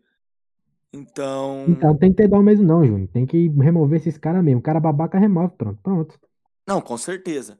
[0.92, 3.10] Então, Então tem que ter dó mesmo não, Júnior.
[3.10, 4.60] Tem que remover esses caras mesmo.
[4.60, 6.20] O cara babaca remove, pronto, pronto.
[6.68, 7.58] não, com certeza.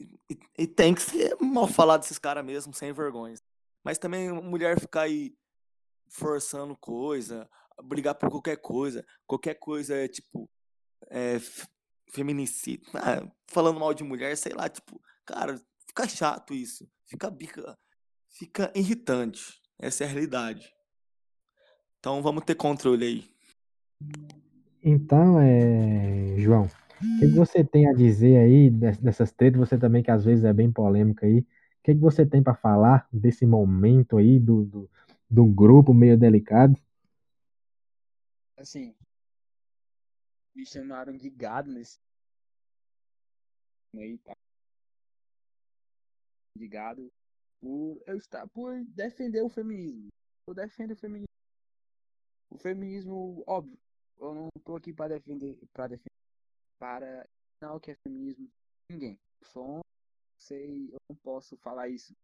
[0.00, 3.34] E, e tem que ser mal falado desses caras mesmo, sem vergonha.
[3.84, 5.34] Mas também mulher ficar aí
[6.08, 7.48] forçando coisa,
[7.84, 10.48] brigar por qualquer coisa, qualquer coisa é tipo
[11.10, 11.38] é,
[12.10, 17.78] feminicídio, ah, falando mal de mulher, sei lá, tipo, cara, fica chato isso, fica bica,
[18.28, 19.60] fica irritante.
[19.78, 20.74] Essa é a realidade.
[21.98, 23.24] Então vamos ter controle aí.
[24.82, 29.58] Então, é, João, o que que você tem a dizer aí des- dessas tretas?
[29.60, 31.40] Você também, que às vezes é bem polêmica aí.
[31.40, 31.44] O
[31.84, 34.90] que que você tem para falar desse momento aí do, do,
[35.30, 36.74] do grupo meio delicado?
[38.56, 38.96] Assim,
[40.54, 41.98] me chamaram de gado nesse
[43.94, 44.36] aí, tá?
[46.56, 47.12] De gado
[47.60, 50.08] por eu estar por defender o feminismo.
[50.46, 51.28] Eu defendo o feminismo.
[52.50, 53.78] O feminismo, óbvio,
[54.18, 56.08] eu não tô aqui para defender para defender
[56.78, 58.48] para ensinar o que é feminismo
[58.90, 59.18] ninguém.
[59.54, 59.82] Homem,
[60.36, 62.14] sei, eu não posso falar isso.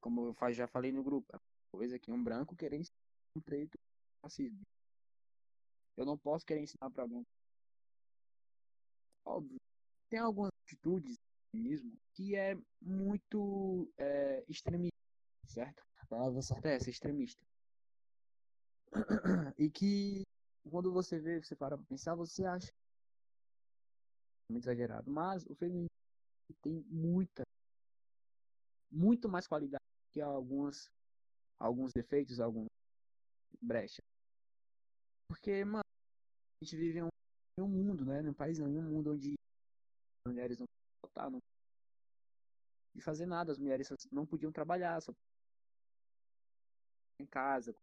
[0.00, 1.32] Como eu já falei no grupo,
[1.72, 2.96] coisa que um branco querer ensinar
[3.36, 3.78] um preto
[4.22, 4.62] racismo.
[5.96, 7.26] Eu não posso querer ensinar para alguém.
[9.24, 9.58] Óbvio,
[10.08, 11.16] tem algumas atitudes
[11.50, 14.96] feminismo que é muito é, extremista,
[15.46, 15.82] certo?
[15.98, 17.42] A palavra certa é essa, extremista.
[19.58, 20.22] E que
[20.70, 22.72] quando você vê, você para pra pensar, você acha
[24.50, 25.10] muito exagerado.
[25.10, 25.88] Mas o feminismo
[26.62, 27.42] tem muita,
[28.90, 30.90] muito mais qualidade que algumas,
[31.58, 32.68] alguns defeitos, algumas
[33.60, 34.04] brechas.
[35.28, 35.84] Porque, mano,
[36.60, 37.08] a gente vive em um,
[37.58, 38.22] em um mundo, né?
[38.22, 39.34] Num país não, em um mundo onde
[40.26, 40.66] as mulheres não
[41.02, 41.38] votar, não
[42.94, 45.12] de fazer nada, as mulheres não podiam trabalhar, só
[47.20, 47.80] em casa, com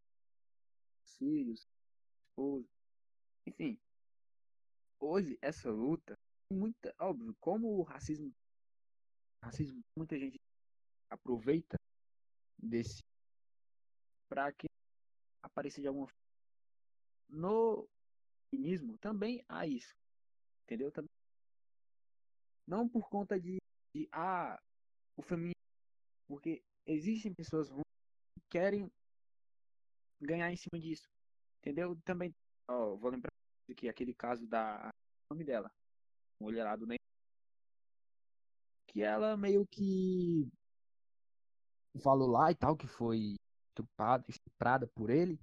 [1.05, 1.67] os filhos,
[2.29, 2.67] esposo,
[3.47, 3.79] enfim.
[4.99, 6.17] Hoje essa luta,
[6.51, 8.33] muita, óbvio, como o racismo,
[9.41, 10.37] racismo, muita gente
[11.09, 11.77] aproveita
[12.57, 13.01] desse
[14.27, 14.67] para que
[15.43, 16.25] apareça de alguma forma.
[17.29, 17.87] No
[18.49, 19.93] feminismo também há isso,
[20.63, 20.91] entendeu?
[20.91, 21.09] Também
[22.67, 23.57] não por conta de,
[23.95, 24.59] de ah,
[25.15, 25.53] o feminismo,
[26.27, 28.91] porque existem pessoas que querem
[30.21, 31.07] ganhar em cima disso,
[31.59, 31.95] entendeu?
[32.03, 32.33] Também,
[32.67, 33.31] ó, vou lembrar
[33.69, 34.89] aqui aquele caso da
[35.29, 35.71] o nome dela,
[36.39, 36.99] mulher lá do Ney,
[38.87, 40.47] que ela meio que
[42.01, 43.35] falou lá e tal que foi
[43.75, 45.39] estuprada, estuprada por ele,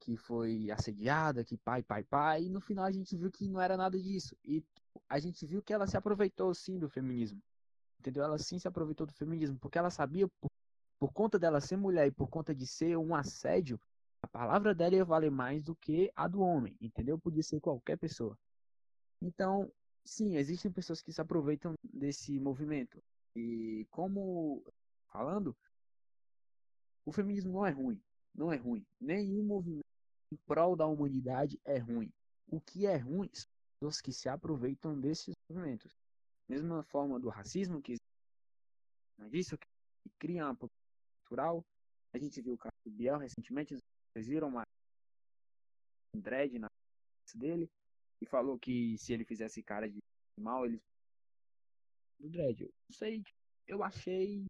[0.00, 3.60] que foi assediada, que pai, pai, pai, e no final a gente viu que não
[3.60, 4.36] era nada disso.
[4.44, 4.64] E
[5.08, 7.40] a gente viu que ela se aproveitou sim do feminismo.
[7.98, 8.24] Entendeu?
[8.24, 10.50] Ela sim se aproveitou do feminismo, porque ela sabia, por,
[10.98, 13.78] por conta dela ser mulher e por conta de ser um assédio,
[14.22, 17.18] a palavra dela ia valer mais do que a do homem, entendeu?
[17.18, 18.38] Podia ser qualquer pessoa.
[19.20, 19.70] Então,
[20.04, 23.02] sim, existem pessoas que se aproveitam desse movimento.
[23.36, 24.64] E como
[25.08, 25.54] falando,
[27.10, 28.00] o feminismo não é ruim,
[28.32, 28.86] não é ruim.
[29.00, 29.84] Nenhum movimento
[30.32, 32.08] em prol da humanidade é ruim.
[32.46, 35.92] O que é ruim são os que se aproveitam desses movimentos.
[36.48, 37.96] Mesma forma do racismo que
[39.18, 41.64] é disso que cria uma cultural.
[42.12, 43.76] A gente viu o caso do Biel recentemente,
[44.12, 44.62] vocês viram uma
[46.16, 46.68] dread na
[47.34, 47.68] dele
[48.20, 49.98] e falou que se ele fizesse cara de
[50.38, 50.80] mal, ele
[52.20, 52.62] do dread.
[52.62, 53.22] Eu sei,
[53.66, 54.44] eu achei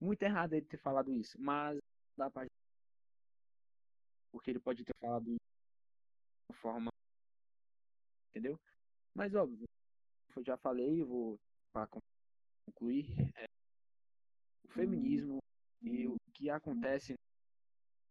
[0.00, 1.78] muito errado ele ter falado isso, mas
[2.16, 2.46] dá pra
[4.30, 5.36] porque ele pode ter falado de
[6.48, 6.90] uma forma
[8.30, 8.58] entendeu?
[9.14, 9.66] Mas óbvio,
[10.36, 11.38] eu já falei, vou
[11.72, 11.88] para
[12.66, 13.46] concluir, é,
[14.64, 15.38] o feminismo
[15.82, 17.18] e o que acontece no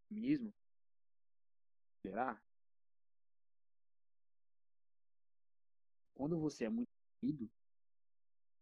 [0.10, 0.54] feminismo
[2.02, 2.42] será
[6.16, 6.90] quando você é muito
[7.22, 7.50] unido,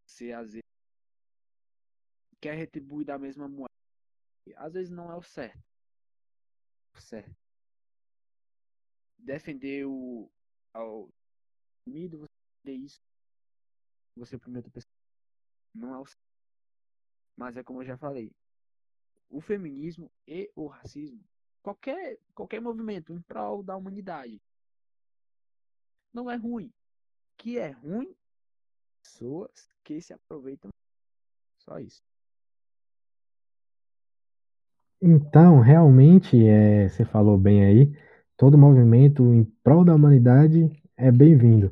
[0.05, 0.74] você às vezes
[2.41, 3.73] quer retribuir da mesma moeda.
[4.57, 5.63] Às vezes não é o certo.
[6.93, 7.35] O certo.
[9.17, 10.29] Defender o
[10.73, 11.09] ao
[11.87, 12.99] você defender isso,
[14.15, 14.91] você primeiro pessoa.
[15.73, 16.21] Não é o certo.
[17.35, 18.31] Mas é como eu já falei,
[19.29, 21.23] o feminismo e o racismo,
[21.61, 24.41] qualquer qualquer movimento em prol da humanidade,
[26.13, 26.67] não é ruim.
[26.67, 28.15] O que é ruim
[29.05, 30.71] pessoas que se aproveitam.
[31.59, 32.03] Só isso.
[35.07, 37.95] Então, realmente, é, você falou bem aí,
[38.35, 41.71] todo movimento em prol da humanidade é bem-vindo.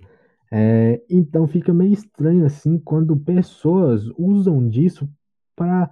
[0.51, 5.09] É, então fica meio estranho assim quando pessoas usam disso
[5.55, 5.89] para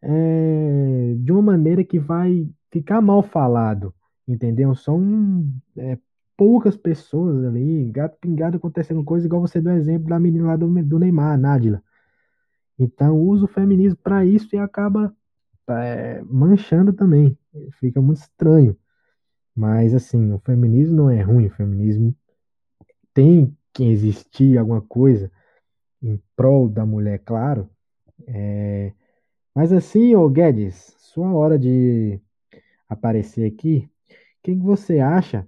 [0.00, 3.92] é, de uma maneira que vai ficar mal falado,
[4.28, 4.72] entendeu?
[4.76, 5.44] São
[5.76, 5.98] é,
[6.36, 10.68] poucas pessoas ali, gato pingado acontecendo coisa igual você do exemplo da menina lá do,
[10.84, 11.82] do Neymar, Nádila.
[12.78, 15.12] Então usa o feminismo para isso e acaba
[15.68, 17.38] é, manchando também.
[17.78, 18.76] Fica muito estranho.
[19.54, 22.14] Mas assim, o feminismo não é ruim, o feminismo
[23.12, 25.30] tem que existir alguma coisa
[26.02, 27.68] em prol da mulher, claro.
[28.26, 28.92] É...
[29.54, 32.20] Mas assim, ô Guedes, sua hora de
[32.88, 33.88] aparecer aqui.
[34.08, 35.46] O que, que você acha?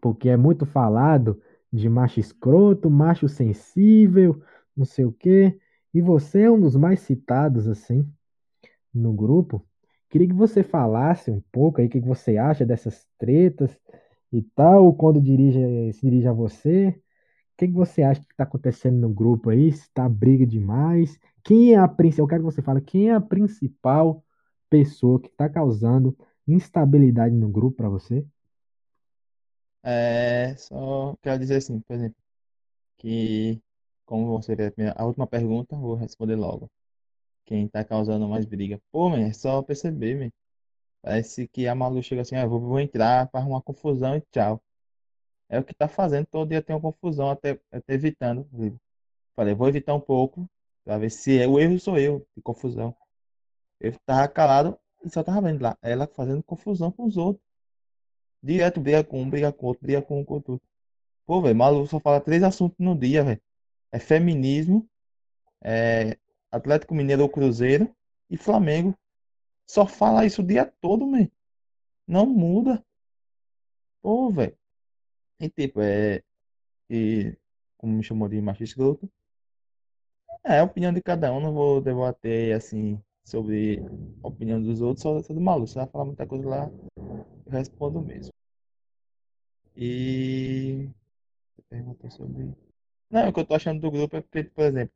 [0.00, 1.42] Porque é muito falado
[1.72, 4.42] de macho escroto, macho sensível,
[4.76, 5.58] não sei o quê.
[5.92, 8.06] E você é um dos mais citados, assim,
[8.98, 9.64] no grupo.
[10.10, 13.76] Queria que você falasse um pouco aí o que, você acha dessas tretas
[14.32, 16.88] e tal, quando dirige, se dirige a você.
[16.88, 19.72] O que, você acha que está acontecendo no grupo aí?
[19.72, 21.18] Se está briga demais?
[21.44, 22.24] Quem é a principal?
[22.24, 24.24] Eu quero que você fale quem é a principal
[24.70, 28.24] pessoa que está causando instabilidade no grupo para você?
[29.82, 32.16] É, só quero dizer assim, por exemplo,
[32.98, 33.62] que
[34.04, 36.70] como você fez a última pergunta, vou responder logo.
[37.48, 38.78] Quem tá causando mais briga?
[38.92, 40.30] Pô, man, é só perceber, man.
[41.02, 44.62] Parece que a Malu chega assim, ah, vou, vou entrar para arrumar confusão e tchau.
[45.48, 48.46] É o que tá fazendo, todo dia tem uma confusão, até, até evitando.
[49.34, 50.46] Falei, vou evitar um pouco,
[50.84, 52.94] para ver se é, o erro sou eu, de confusão.
[53.80, 57.42] Eu tava calado e só tava vendo lá, ela fazendo confusão com os outros.
[58.42, 60.60] Direto briga com um, briga com outro, briga com um, com outro.
[61.26, 63.40] Pô, velho, Malu só fala três assuntos no dia, velho.
[63.90, 64.86] É feminismo,
[65.62, 66.18] é
[66.50, 67.94] Atlético Mineiro ou Cruzeiro
[68.30, 68.96] e Flamengo.
[69.66, 71.28] Só fala isso o dia todo, man.
[72.06, 72.84] Não muda.
[74.02, 74.56] Pô, velho.
[75.40, 76.22] E tipo, é.
[76.90, 77.36] E,
[77.76, 79.10] como me chamou de macho escroto.
[80.44, 83.82] É a opinião de cada um, não vou debater assim sobre
[84.22, 85.66] a opinião dos outros, só, só do Malu.
[85.66, 88.32] Se ela falar muita coisa lá, eu respondo mesmo.
[89.76, 90.88] E.
[91.54, 92.54] Você perguntou sobre.
[93.10, 94.94] Não, o que eu tô achando do grupo é porque, por exemplo,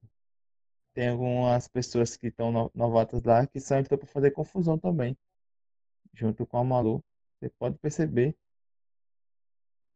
[0.95, 5.16] tem algumas pessoas que estão no- novatas lá que são então para fazer confusão também,
[6.14, 7.03] junto com a Malu.
[7.40, 8.36] Você pode perceber.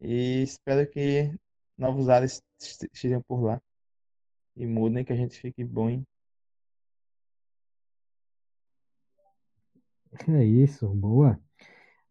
[0.01, 1.33] E espero que
[1.77, 3.61] novos ares est- estejam por lá
[4.57, 5.89] e mudem, que a gente fique bom.
[5.89, 6.07] hein?
[10.29, 11.39] É isso, boa.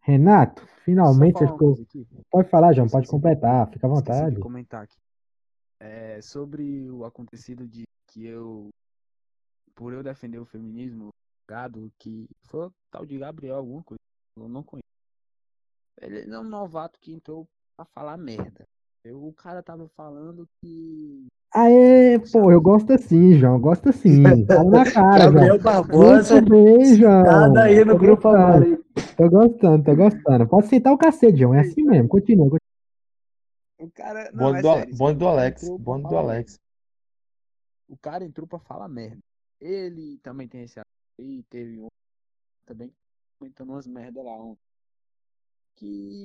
[0.01, 1.33] Renato, finalmente.
[2.29, 4.35] Pode falar, João, pode completar, fica à vontade.
[4.35, 4.95] de comentar aqui.
[5.79, 8.69] É, sobre o acontecido de que eu,
[9.75, 11.09] por eu defender o feminismo,
[11.47, 13.99] gado que foi o tal de Gabriel, alguma coisa.
[14.37, 14.83] Eu não conheço.
[16.01, 18.65] Ele é um novato que entrou pra falar merda.
[19.03, 21.27] Eu, o cara tava falando que.
[21.53, 23.59] Aê, pô, eu gosto assim, João.
[23.59, 24.23] Gosto assim.
[24.45, 25.59] Fala na cara, Gabriel João.
[25.59, 27.23] Barbosa, Muito bem, João.
[27.23, 28.79] Nada aí no Tô grupo agora?
[29.15, 30.47] Tô gostando, tô gostando.
[30.47, 31.53] Pode sentar o cacete, João.
[31.53, 32.09] É assim mesmo.
[32.09, 32.49] Continua.
[32.49, 32.64] continua.
[33.77, 34.31] O cara.
[34.31, 34.95] Não, Bonde é do, sério.
[34.95, 35.69] bonde do Alex.
[35.79, 36.17] Bonde do.
[36.17, 36.59] Alex.
[37.87, 39.19] O cara entrou pra falar merda.
[39.59, 40.79] Ele também tem esse
[41.19, 41.87] aí, teve um
[42.65, 42.91] também
[43.37, 44.61] comentando umas merda lá ontem.
[45.75, 46.23] Que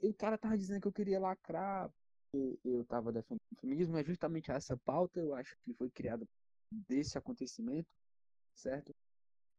[0.00, 1.90] e o cara tava dizendo que eu queria lacrar,
[2.32, 6.24] que eu tava defendendo o feminismo, é justamente essa pauta, eu acho que foi criada
[6.70, 7.88] desse acontecimento,
[8.54, 8.94] certo?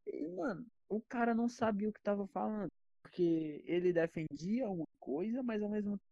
[0.07, 2.69] E, mano, o cara não sabia o que tava falando,
[3.03, 6.08] porque ele defendia uma coisa, mas ao mesmo tempo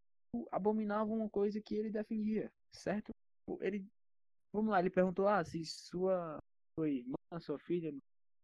[0.50, 3.12] abominava uma coisa que ele defendia, certo?
[3.60, 3.86] Ele,
[4.52, 6.38] vamos lá, ele perguntou, ah, se sua,
[6.74, 7.94] sua irmã, sua filha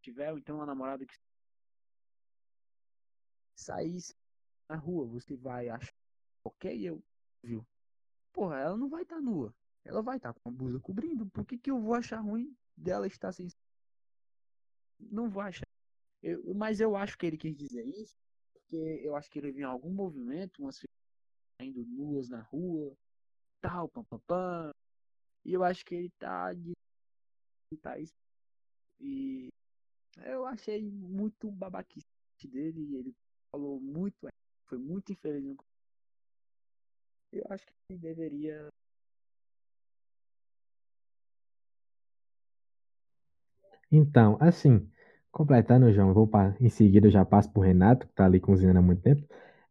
[0.02, 1.14] tiver, ou então uma namorada que
[3.56, 4.14] saísse
[4.68, 5.92] na rua, você vai achar
[6.44, 6.88] ok?
[6.88, 7.02] Eu,
[7.42, 7.66] viu?
[8.32, 9.54] Porra, ela não vai estar nua.
[9.84, 11.26] Ela vai estar com a blusa cobrindo.
[11.26, 13.48] Por que, que eu vou achar ruim dela estar sem.
[14.98, 15.66] Não vou achar.
[16.22, 18.16] Eu, mas eu acho que ele quis dizer isso,
[18.52, 20.78] porque eu acho que ele viu em algum movimento, umas
[21.64, 22.94] saindo nuas na rua,
[23.60, 24.72] tal, pam.
[25.44, 26.72] E eu acho que ele tá de.
[27.82, 27.96] Tá.
[29.00, 29.48] E
[30.24, 32.06] eu achei muito babaquice
[32.44, 32.96] dele.
[32.96, 33.14] Ele
[33.50, 34.28] falou muito,
[34.66, 35.56] foi muito infeliz
[37.32, 38.68] eu acho que ele deveria.
[43.90, 44.88] Então, assim,
[45.32, 48.78] completando, João, vou pa- em seguida eu já passo pro Renato, que tá ali cozinhando
[48.78, 49.26] há muito tempo.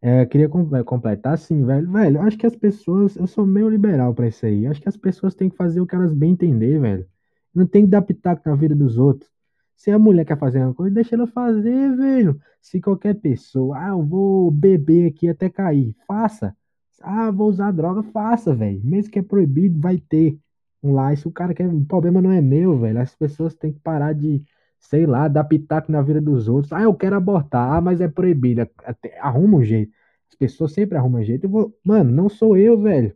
[0.06, 1.90] É, queria é, completar assim, velho.
[1.90, 3.16] Velho, acho que as pessoas.
[3.16, 4.68] Eu sou meio liberal pra isso aí.
[4.68, 7.08] Acho que as pessoas têm que fazer o que elas bem entender, velho.
[7.56, 9.32] Não tem que dar pitaco na vida dos outros.
[9.78, 12.38] Se a mulher quer fazer uma coisa, deixa ela fazer, velho.
[12.62, 16.56] Se qualquer pessoa, ah, eu vou beber aqui até cair, faça.
[17.02, 18.82] Ah, vou usar droga, faça, velho.
[18.84, 20.38] Mesmo que é proibido, vai ter
[20.82, 21.16] um lá.
[21.16, 23.00] Se o cara quer, o problema não é meu, velho.
[23.00, 24.44] As pessoas têm que parar de,
[24.84, 26.74] sei lá, dar pitaco na vida dos outros.
[26.74, 28.62] Ah, eu quero abortar, ah, mas é proibido.
[28.84, 29.94] Até- arruma um jeito.
[30.30, 31.46] As pessoas sempre arrumam um jeito.
[31.46, 33.16] Eu vou, mano, não sou eu, velho.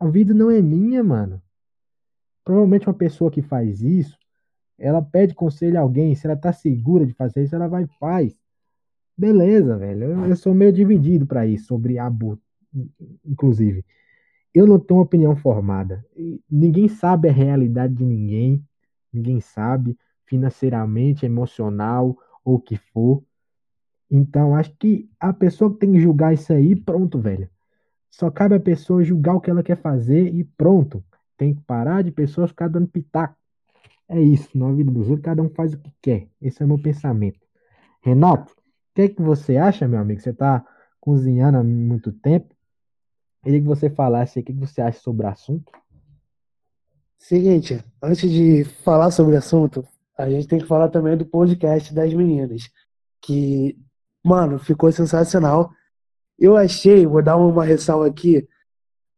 [0.00, 1.40] A vida não é minha, mano.
[2.44, 4.18] Provavelmente uma pessoa que faz isso,
[4.76, 7.98] ela pede conselho a alguém, se ela tá segura de fazer isso, ela vai e
[8.00, 8.36] faz.
[9.16, 10.04] Beleza, velho.
[10.04, 12.42] Eu, eu sou meio dividido pra isso, sobre aborto,
[13.24, 13.84] inclusive.
[14.52, 16.04] Eu não tenho uma opinião formada.
[16.50, 18.64] Ninguém sabe a realidade de ninguém.
[19.12, 19.96] Ninguém sabe
[20.32, 23.22] financeiramente, emocional ou o que for.
[24.10, 27.50] Então, acho que a pessoa que tem que julgar isso aí, pronto, velho.
[28.10, 31.04] Só cabe a pessoa julgar o que ela quer fazer e pronto.
[31.36, 33.36] Tem que parar de pessoas ficar dando pitaco.
[34.08, 36.28] É isso, na vida dos outros, cada um faz o que quer.
[36.40, 37.40] Esse é o meu pensamento.
[38.00, 40.20] Renato, o que é que você acha, meu amigo?
[40.20, 40.64] Você está
[40.98, 42.54] cozinhando há muito tempo.
[43.42, 45.70] Queria que você falasse o que você acha sobre o assunto.
[47.18, 49.86] Seguinte, antes de falar sobre o assunto,
[50.16, 52.70] a gente tem que falar também do podcast das meninas,
[53.20, 53.78] que,
[54.24, 55.70] mano, ficou sensacional.
[56.38, 58.46] Eu achei, vou dar uma ressalva aqui,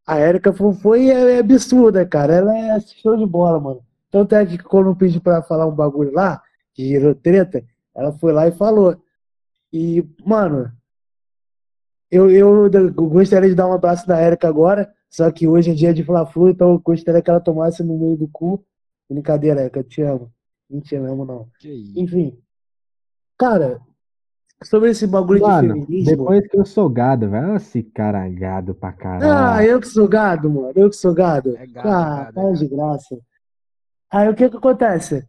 [0.05, 2.35] a Erika foi, é, é absurda, cara.
[2.35, 3.83] Ela é show de bola, mano.
[4.11, 6.41] Tanto é que quando eu pedi pra falar um bagulho lá,
[6.73, 7.63] que gerou treta,
[7.95, 9.01] ela foi lá e falou.
[9.73, 10.71] E, mano,
[12.11, 15.93] eu, eu, gostaria de dar um abraço da Erika agora, só que hoje é dia
[15.93, 18.63] de Fla-Flu, então eu gostaria que ela tomasse no meio do cu.
[19.09, 20.31] Brincadeira, Erika, te amo.
[20.69, 21.49] Mentira, não amo?
[21.95, 22.37] Enfim,
[23.37, 23.79] cara,
[24.63, 26.17] sobre esse bagulho de Mano, feminismo.
[26.17, 27.55] depois que eu sou gado, velho.
[27.55, 29.67] Esse cara gado pra Ah, caralho.
[29.67, 30.71] eu que sou gado, mano.
[30.75, 31.55] Eu que sou gado.
[31.57, 33.19] É gado, Ah, gado, é para de graça.
[34.11, 35.27] Aí o que que acontece?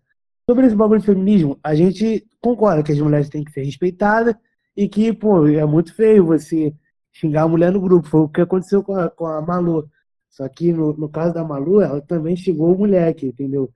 [0.48, 4.34] Sobre esse bagulho de feminismo, a gente concorda que as mulheres têm que ser respeitadas
[4.76, 6.72] e que, pô, é muito feio você
[7.12, 8.06] xingar a mulher no grupo.
[8.08, 9.88] Foi o que aconteceu com a, com a Malu.
[10.30, 13.68] Só que no, no caso da Malu, ela também xingou o moleque, entendeu?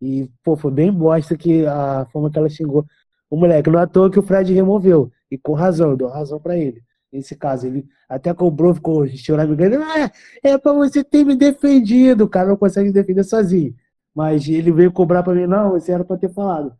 [0.00, 2.86] E, pô, foi bem bosta que a forma que ela xingou
[3.30, 3.70] o moleque.
[3.70, 5.12] Não é à toa que o Fred removeu.
[5.30, 6.82] E com razão, eu dou razão pra ele.
[7.12, 10.10] Nesse caso, ele até cobrou, ficou chorando, gritando, ah,
[10.42, 12.24] é pra você ter me defendido.
[12.24, 13.74] O cara não consegue se defender sozinho.
[14.14, 16.74] Mas ele veio cobrar pra mim, não, você era pra ter falado.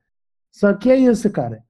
[0.50, 1.62] Só que é isso, cara.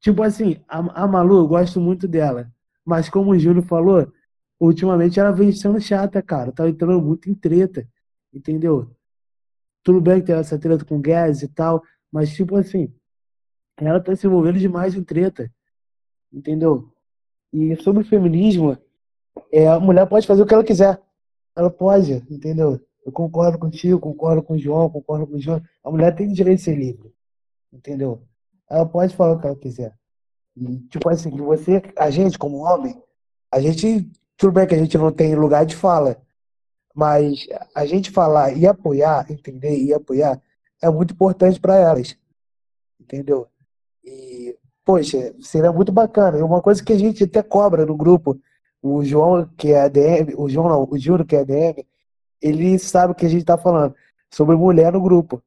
[0.00, 2.50] Tipo assim, a, a Malu, eu gosto muito dela.
[2.84, 4.10] Mas como o Júlio falou,
[4.58, 6.52] ultimamente ela vem sendo chata, cara.
[6.52, 7.86] Tá entrando muito em treta.
[8.32, 8.90] Entendeu?
[9.82, 12.92] Tudo bem que tem essa treta com Guedes e tal, mas tipo assim,
[13.76, 15.50] ela tá se envolvendo demais em treta.
[16.32, 16.92] Entendeu?
[17.52, 18.76] E sobre o feminismo,
[19.52, 21.00] é, a mulher pode fazer o que ela quiser.
[21.56, 22.80] Ela pode, entendeu?
[23.04, 25.60] Eu concordo contigo, concordo com o João, concordo com o João.
[25.82, 27.12] A mulher tem direito de ser livre.
[27.72, 28.22] entendeu?
[28.68, 29.94] Ela pode falar o que ela quiser.
[30.56, 33.00] E, tipo assim, você, a gente, como homem,
[33.50, 36.20] a gente, tudo bem que a gente não tem lugar de fala,
[36.94, 40.40] mas a gente falar e apoiar, entender e apoiar,
[40.82, 42.16] é muito importante para elas,
[43.00, 43.46] entendeu?
[44.04, 46.38] E, poxa, seria muito bacana.
[46.38, 48.38] E uma coisa que a gente até cobra no grupo,
[48.82, 51.84] o João, que é ADM, o João não, o Júnior, que é ADM,
[52.40, 53.94] ele sabe o que a gente tá falando
[54.30, 55.42] sobre mulher no grupo.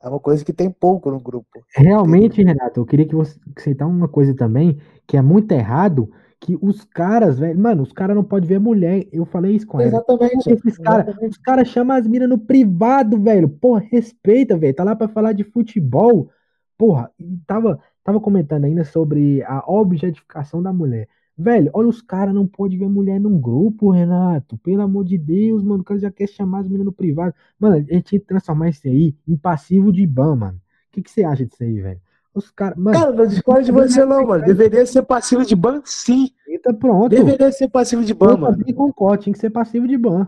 [0.00, 1.64] É uma coisa que tem pouco no grupo.
[1.74, 6.08] Realmente, Renato, eu queria que você aceitar uma coisa também, que é muito errado,
[6.40, 9.06] que os caras, velho, mano, os caras não podem ver mulher.
[9.12, 9.88] Eu falei isso com ela.
[9.88, 10.50] Exatamente.
[10.50, 13.48] Esses cara, os caras chamam as minas no privado, velho.
[13.48, 14.74] Porra, respeita, velho.
[14.74, 16.30] Tá lá pra falar de futebol.
[16.76, 17.10] Porra,
[17.46, 21.08] tava, tava comentando ainda sobre a objetificação da mulher.
[21.36, 24.56] Velho, olha os caras não podem ver mulher num grupo, Renato.
[24.58, 25.82] Pelo amor de Deus, mano.
[25.82, 27.34] O cara já quer chamar as meninas no privado.
[27.58, 30.58] Mano, a gente tinha que transformar isso aí em passivo de ban, mano.
[30.58, 32.00] O que, que você acha disso aí, velho?
[32.38, 32.76] Os caras.
[32.78, 34.44] Mano, Cara, não discordo de você não, mano.
[34.44, 36.30] Deveria ser passivo de ban, sim.
[36.46, 37.08] Eita, pronto.
[37.08, 38.56] Deveria ser passivo de ban, Eu mano.
[38.56, 40.26] também concordo, tinha que ser passivo de ban.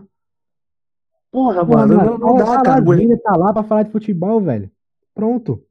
[1.31, 2.83] Porra, Porra, mano, não, não olha, dá, cara.
[2.85, 4.69] Lavínia tá lá pra falar de futebol, velho.
[5.15, 5.63] Pronto.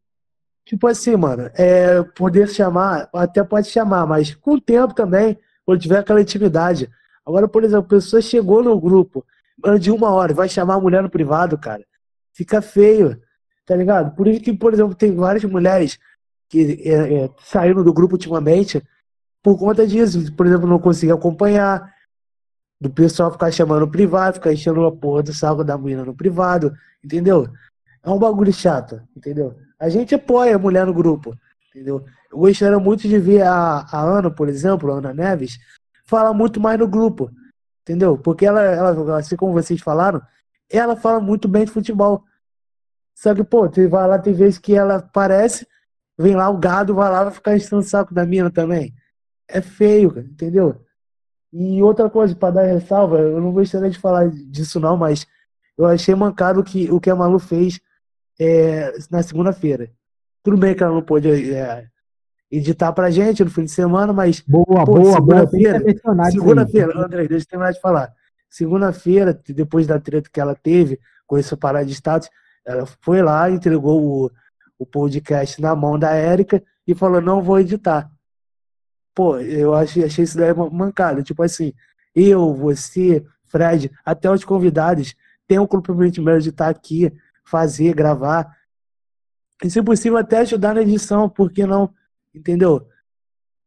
[0.64, 5.80] Tipo assim, mano, é, poder chamar, até pode chamar, mas com o tempo também, quando
[5.80, 6.88] tiver aquela intimidade.
[7.26, 9.24] Agora, por exemplo, a pessoa chegou no grupo,
[9.62, 11.84] mano, de uma hora, vai chamar a mulher no privado, cara.
[12.32, 13.20] Fica feio,
[13.66, 14.14] tá ligado?
[14.14, 15.98] Por isso que, por exemplo, tem várias mulheres
[16.50, 18.82] que é, é, saíram do grupo ultimamente
[19.42, 20.30] por conta disso.
[20.34, 21.94] Por exemplo, não conseguir acompanhar,
[22.80, 26.14] do pessoal ficar chamando no privado, ficar enchendo a porra do saco da menina no
[26.14, 26.74] privado,
[27.04, 27.48] entendeu?
[28.02, 29.54] É um bagulho chato, entendeu?
[29.78, 31.36] A gente apoia a mulher no grupo,
[31.70, 32.04] entendeu?
[32.30, 35.58] Eu gostaria muito de ver a, a Ana, por exemplo, a Ana Neves,
[36.04, 37.30] falar muito mais no grupo,
[37.82, 38.16] entendeu?
[38.16, 40.22] Porque ela, ela, assim como vocês falaram,
[40.70, 42.24] ela fala muito bem de futebol.
[43.14, 45.66] Só que, pô, vai lá, tem vezes que ela aparece,
[46.20, 48.94] vem lá o gado, vai lá, vai ficar enchendo o saco da mina também.
[49.48, 50.84] É feio, cara, entendeu?
[51.52, 55.26] E outra coisa, para dar ressalva, eu não gostaria de falar disso não, mas
[55.76, 57.80] eu achei mancado o que, o que a Malu fez
[58.38, 59.90] é, na segunda-feira.
[60.42, 61.86] Tudo bem que ela não pôde é,
[62.50, 65.82] editar pra gente no fim de semana, mas Boa, pô, boa, segunda-feira,
[66.30, 68.12] segunda-feira, André, deixa eu terminar de falar.
[68.48, 72.28] Segunda-feira, depois da treta que ela teve com esse parada de status,
[72.64, 74.30] ela foi lá, entregou o,
[74.80, 78.10] o podcast na mão da Érica e falou, não vou editar.
[79.14, 81.22] Pô, eu achei, achei isso daí mancada.
[81.22, 81.74] Tipo assim,
[82.14, 85.14] eu, você, Fred, até os convidados
[85.46, 87.12] têm o comprometimento de estar aqui,
[87.44, 88.56] fazer, gravar.
[89.62, 91.92] E se possível até ajudar na edição, por que não?
[92.34, 92.88] Entendeu?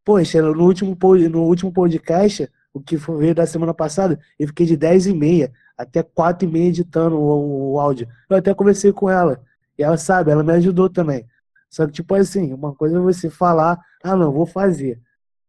[0.04, 0.98] Poxa, no último,
[1.30, 5.14] no último podcast, o que foi veio da semana passada, eu fiquei de 10 e
[5.14, 8.08] meia até 4 e meia editando o, o áudio.
[8.28, 9.40] Eu até conversei com ela.
[9.78, 11.26] E ela sabe, ela me ajudou também.
[11.70, 15.02] Só que, tipo assim, uma coisa é você falar, ah, não, vou fazer.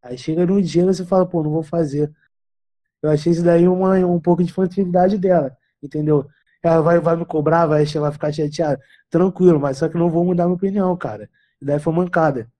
[0.03, 2.12] Aí chega no dia você fala, pô, não vou fazer.
[3.03, 6.27] Eu achei isso daí uma, um pouco de infantilidade dela, entendeu?
[6.62, 8.81] Ela vai, vai me cobrar, vai, vai ficar chateada.
[9.11, 11.29] Tranquilo, mas só que não vou mudar minha opinião, cara.
[11.61, 12.51] E daí foi mancada.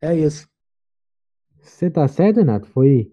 [0.00, 0.48] É isso.
[1.60, 2.66] Você tá certo, Renato?
[2.68, 3.12] Foi,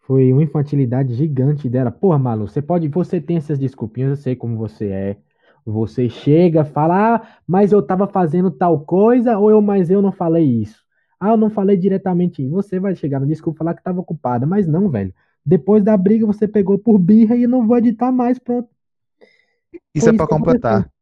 [0.00, 1.92] foi uma infantilidade gigante dela.
[1.92, 5.16] Porra, Malu, você pode, você tem essas desculpinhas, eu sei como você é.
[5.66, 10.12] Você chega, fala, ah, mas eu tava fazendo tal coisa, ou eu, mas eu não
[10.12, 10.86] falei isso.
[11.18, 12.46] Ah, eu não falei diretamente.
[12.46, 15.12] Você vai chegar no desculpa falar que tava ocupada, mas não, velho.
[15.44, 18.68] Depois da briga você pegou por birra e não vou editar mais, pronto.
[19.92, 20.38] Isso Foi é pra que aconteceu.
[20.38, 20.92] completar.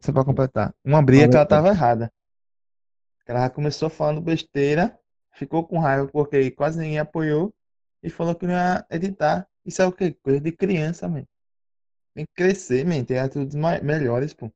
[0.00, 0.74] Isso é pra completar.
[0.82, 2.12] Uma briga que ela Fala aí, tava errada.
[3.26, 4.98] Ela já começou falando besteira,
[5.32, 7.52] ficou com raiva porque quase ninguém apoiou
[8.02, 9.46] e falou que não ia editar.
[9.64, 10.16] Isso é o quê?
[10.22, 11.24] Coisa de criança, man.
[12.14, 13.04] Tem que crescer, man.
[13.04, 14.50] Tem atitudes melhores, pô.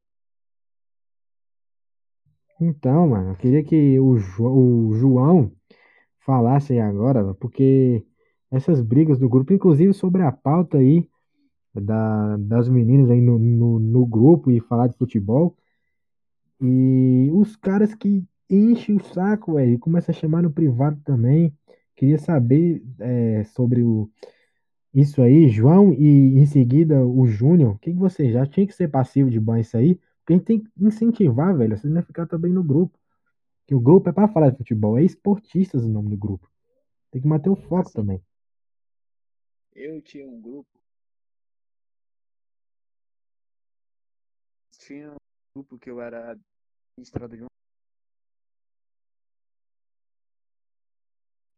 [2.60, 4.48] Então, mano, eu queria que o, Jo-
[4.90, 5.52] o João
[6.24, 8.04] falasse aí agora, porque
[8.50, 11.08] essas brigas do grupo, inclusive sobre a pauta aí
[11.74, 15.56] da, das meninas aí no, no, no grupo e falar de futebol,
[16.60, 21.56] e os caras que enchem o saco, velho, e começam a chamar no privado também.
[21.94, 24.10] Queria saber é, sobre o,
[24.94, 27.74] isso aí, João, e em seguida o Júnior.
[27.74, 29.96] O que, que você já tinha que ser passivo de banho isso aí?
[30.20, 31.76] Porque a gente tem que incentivar, velho.
[31.76, 32.98] Você não ficar também no grupo.
[33.66, 36.50] Que o grupo é para falar de futebol, é esportistas o nome do grupo.
[37.10, 38.22] Tem que manter o foco também.
[39.74, 40.68] Eu tinha um grupo.
[44.78, 45.16] Tinha um
[45.54, 46.38] grupo que eu era
[46.96, 47.46] administrador de um.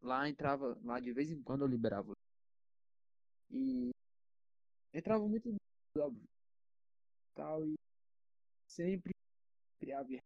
[0.02, 2.12] Lá entrava, lá de vez em quando eu liberava.
[3.50, 3.90] E
[4.92, 5.54] entrava muito
[5.96, 6.28] óbvio.
[7.34, 7.74] Tal, e
[8.66, 9.12] sempre
[9.96, 10.20] havia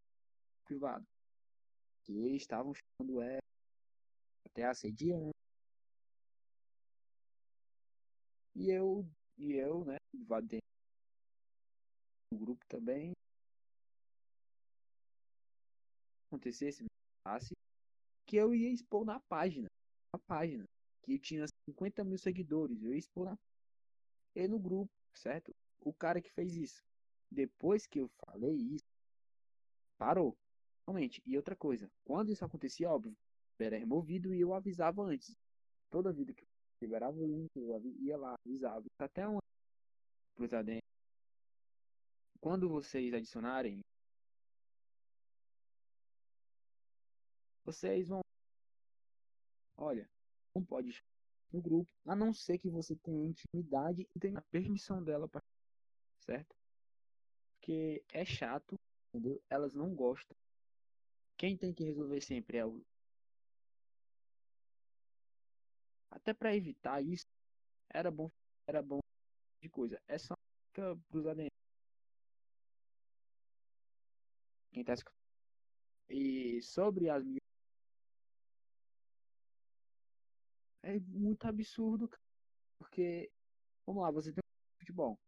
[0.65, 1.05] privado.
[2.05, 3.39] Que estavam chamando ela,
[4.47, 5.31] até assediando.
[8.55, 9.07] E eu,
[9.39, 10.63] e eu, né, invadendo
[12.33, 13.13] o grupo também.
[16.27, 16.85] Acontecesse,
[17.25, 17.53] passe,
[18.27, 19.69] que eu ia expor na página.
[20.15, 20.65] A página.
[21.03, 22.83] Que tinha 50 mil seguidores.
[22.83, 23.37] Eu ia expor
[24.35, 25.55] e no grupo, certo?
[25.81, 26.83] O cara que fez isso.
[27.31, 28.85] Depois que eu falei isso,
[29.99, 30.37] parou.
[30.87, 31.23] Realmente.
[31.27, 33.17] E outra coisa, quando isso acontecia, óbvio,
[33.59, 35.37] era removido e eu avisava antes.
[35.91, 36.49] Toda vida que eu
[36.81, 38.85] liberava o link, eu ia lá, avisava.
[38.99, 39.39] Até um
[40.35, 40.51] pros.
[42.41, 43.81] Quando vocês adicionarem,
[47.65, 48.21] vocês vão.
[49.77, 50.09] Olha,
[50.55, 51.03] não pode
[51.53, 55.43] no grupo, a não ser que você tenha intimidade e tenha a permissão dela para
[56.21, 56.57] certo?
[57.53, 58.75] Porque é chato,
[59.13, 59.43] entendeu?
[59.51, 60.37] Elas não gostam.
[61.37, 62.83] Quem tem que resolver sempre é o
[66.11, 67.27] Até para evitar isso,
[67.89, 68.31] era bom,
[68.67, 69.01] era bom
[69.61, 70.01] de coisa.
[70.07, 70.35] É só
[70.69, 71.49] fica pros ADM.
[74.73, 75.17] Quem tá escutando.
[76.09, 77.25] E sobre as
[80.83, 82.11] é muito absurdo,
[82.79, 83.31] porque
[83.87, 85.19] vamos lá, você tem um futebol.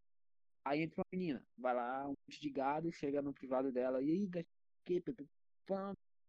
[0.64, 4.10] Aí entra uma menina, vai lá, um monte de gado, chega no privado dela, e
[4.10, 4.44] aí,
[4.84, 5.02] que,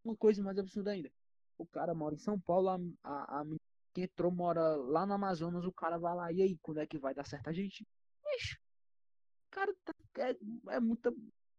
[0.04, 1.12] uma coisa mais absurda ainda.
[1.58, 3.60] O cara mora em São Paulo, a, a, a menina
[3.94, 6.98] que entrou mora lá no Amazonas, o cara vai lá, e aí, quando é que
[6.98, 7.88] vai dar certo a gente?
[8.36, 11.14] Ixi, o cara tá, é, é muita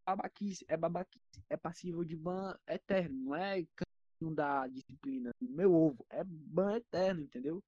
[0.05, 3.65] babaquice, é babaquice, é passível de ban eterno, não é
[4.17, 7.63] cantinho da disciplina, meu ovo, é ban eterno, entendeu?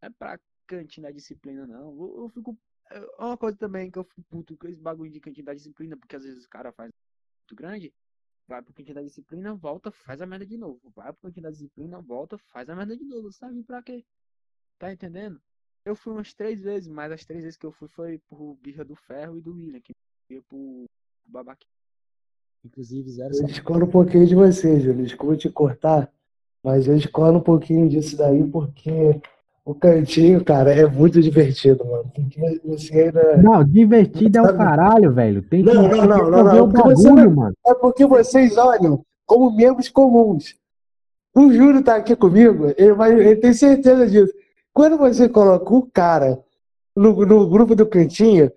[0.00, 1.90] É pra cantinho da disciplina, não.
[1.90, 2.58] Eu, eu fico.
[2.90, 5.96] É uma coisa também que eu fico puto com esse bagulho de cantinho da disciplina,
[5.96, 6.90] porque às vezes o cara faz
[7.42, 7.94] muito grande,
[8.48, 10.80] vai pro cantinho da disciplina, volta, faz a merda de novo.
[10.94, 13.30] Vai pro cantinho da disciplina, volta, faz a merda de novo.
[13.32, 14.04] Sabe pra quê?
[14.78, 15.40] Tá entendendo?
[15.84, 18.84] Eu fui umas três vezes, mas as três vezes que eu fui foi pro Birra
[18.84, 19.92] do Ferro e do William, que
[20.30, 20.84] ia pro
[21.24, 21.79] Babaquinho.
[22.64, 23.34] Inclusive, zero.
[23.34, 25.04] Eu discordo um pouquinho de você, Júlio.
[25.04, 26.10] Desculpa te cortar,
[26.62, 29.20] mas eu discordo um pouquinho disso daí, porque
[29.64, 32.10] o cantinho, cara, é muito divertido, mano.
[32.14, 33.36] Porque você ainda.
[33.38, 35.42] Não, divertido é o caralho, velho.
[35.42, 36.68] Tem que não, não, não, não, não.
[36.68, 37.54] Bagulho, você, mano.
[37.66, 40.54] É porque vocês olham como membros comuns.
[41.34, 44.32] O Júlio tá aqui comigo, ele, vai, ele tem certeza disso.
[44.72, 46.40] Quando você coloca o cara
[46.94, 48.50] no, no grupo do cantinho,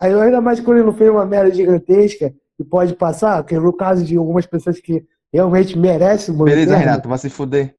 [0.00, 3.72] aí ainda mais quando ele não fez uma merda gigantesca, e pode passar, que no
[3.72, 6.36] caso de algumas pessoas que realmente merecem.
[6.36, 7.74] Beleza, Renato, vai se fuder.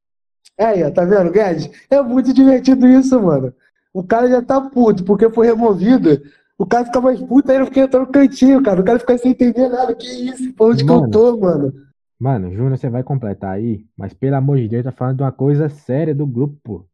[0.58, 1.70] É, tá vendo, Guedes?
[1.90, 3.54] É muito divertido isso, mano.
[3.94, 6.22] O cara já tá puto porque foi removido.
[6.58, 8.82] O cara fica mais puto ainda porque entrou no cantinho, cara.
[8.82, 9.96] O cara fica sem entender nada.
[9.96, 10.54] Que isso?
[10.54, 11.74] Pra onde mano, que eu tô, mano?
[12.20, 15.32] Mano, Júnior, você vai completar aí, mas pelo amor de Deus, tá falando de uma
[15.32, 16.86] coisa séria do grupo, pô.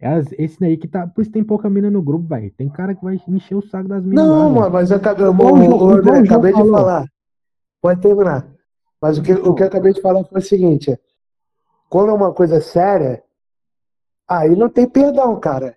[0.00, 1.06] É esse daí que tá.
[1.06, 2.52] Por isso tem pouca mina no grupo, velho.
[2.56, 4.24] Tem cara que vai encher o saco das minas.
[4.24, 7.04] Não, mano, mas eu acabei, eu, eu, eu, acabei de falar.
[7.80, 8.46] Pode terminar.
[9.00, 10.96] Mas o que, o que eu acabei de falar foi o seguinte:
[11.88, 13.22] quando é uma coisa séria,
[14.28, 15.76] aí não tem perdão, cara.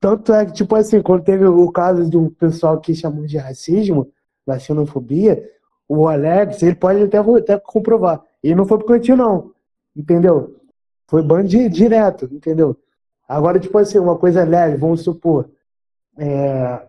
[0.00, 3.36] Tanto é que, tipo assim, quando teve o caso de um pessoal que chamou de
[3.36, 4.10] racismo,
[4.46, 5.48] da xenofobia,
[5.86, 8.22] o Alex, ele pode até, até comprovar.
[8.42, 9.52] Ele não foi pro cantinho, não.
[9.94, 10.56] Entendeu?
[11.06, 12.76] Foi ban direto, entendeu?
[13.32, 15.48] Agora, tipo assim, uma coisa leve, vamos supor.
[16.18, 16.82] É,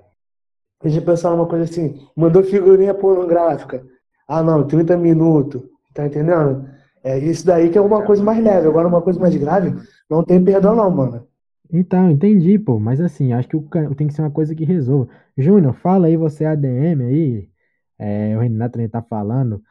[0.82, 2.06] deixa eu pensar numa coisa assim.
[2.16, 3.82] Mandou figurinha pornográfica.
[4.28, 5.62] Ah, não, 30 minutos.
[5.94, 6.68] Tá entendendo?
[7.02, 8.68] É isso daí que é uma coisa mais leve.
[8.68, 9.74] Agora, uma coisa mais grave,
[10.10, 11.26] não tem perdão, não, mano.
[11.72, 12.78] Então, entendi, pô.
[12.78, 13.58] Mas assim, acho que
[13.96, 15.08] tem que ser uma coisa que resolva.
[15.38, 17.50] Júnior, fala aí, você é ADM aí.
[17.98, 19.64] É, o Renato também tá falando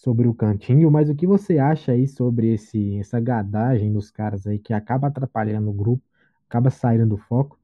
[0.00, 4.46] sobre o cantinho, mas o que você acha aí sobre esse, essa gadagem dos caras
[4.46, 6.02] aí que acaba atrapalhando o grupo,
[6.48, 7.58] acaba saindo do foco?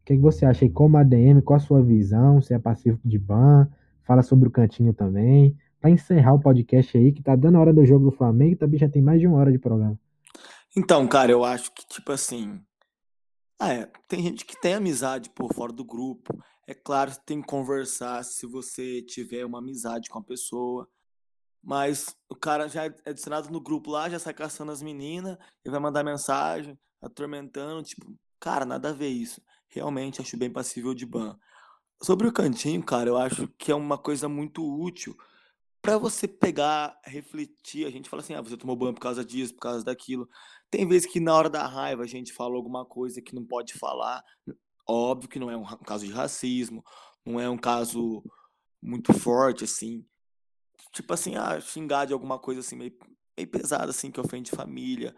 [0.00, 1.42] O que, que você acha aí como ADM?
[1.44, 2.40] Qual a sua visão?
[2.40, 3.68] Se é passivo de ban?
[4.04, 5.56] Fala sobre o cantinho também.
[5.80, 8.78] Para encerrar o podcast aí, que tá dando a hora do jogo do Flamengo, também
[8.78, 9.98] já tem mais de uma hora de programa.
[10.76, 12.60] Então, cara, eu acho que, tipo assim.
[13.58, 16.40] Ah, é, tem gente que tem amizade por fora do grupo.
[16.68, 20.88] É claro, tem que conversar se você tiver uma amizade com a pessoa.
[21.62, 25.70] Mas o cara já é adicionado no grupo lá, já sai caçando as meninas, e
[25.70, 29.42] vai mandar mensagem, atormentando, tipo, cara, nada a ver isso.
[29.68, 31.38] Realmente acho bem passível de ban.
[32.02, 35.14] Sobre o cantinho, cara, eu acho que é uma coisa muito útil
[35.82, 37.86] para você pegar, refletir.
[37.86, 40.28] A gente fala assim, ah, você tomou ban por causa disso, por causa daquilo.
[40.70, 43.74] Tem vezes que na hora da raiva a gente fala alguma coisa que não pode
[43.74, 44.24] falar.
[44.88, 46.82] Óbvio que não é um caso de racismo,
[47.24, 48.24] não é um caso
[48.82, 50.04] muito forte, assim
[50.92, 52.96] tipo assim, ah, xingar de alguma coisa assim, meio,
[53.36, 55.14] meio pesada, assim, que ofende família.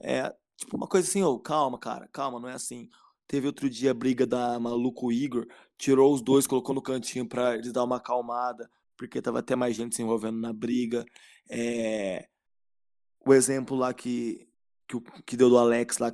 [0.00, 2.90] É, tipo, uma coisa assim, ô, calma, cara, calma, não é assim.
[3.26, 5.46] Teve outro dia a briga da maluco Igor,
[5.76, 9.74] tirou os dois, colocou no cantinho pra eles dar uma acalmada, porque tava até mais
[9.74, 11.04] gente se envolvendo na briga.
[11.50, 12.28] É,
[13.24, 14.48] o exemplo lá que,
[14.88, 16.12] que, que deu do Alex lá,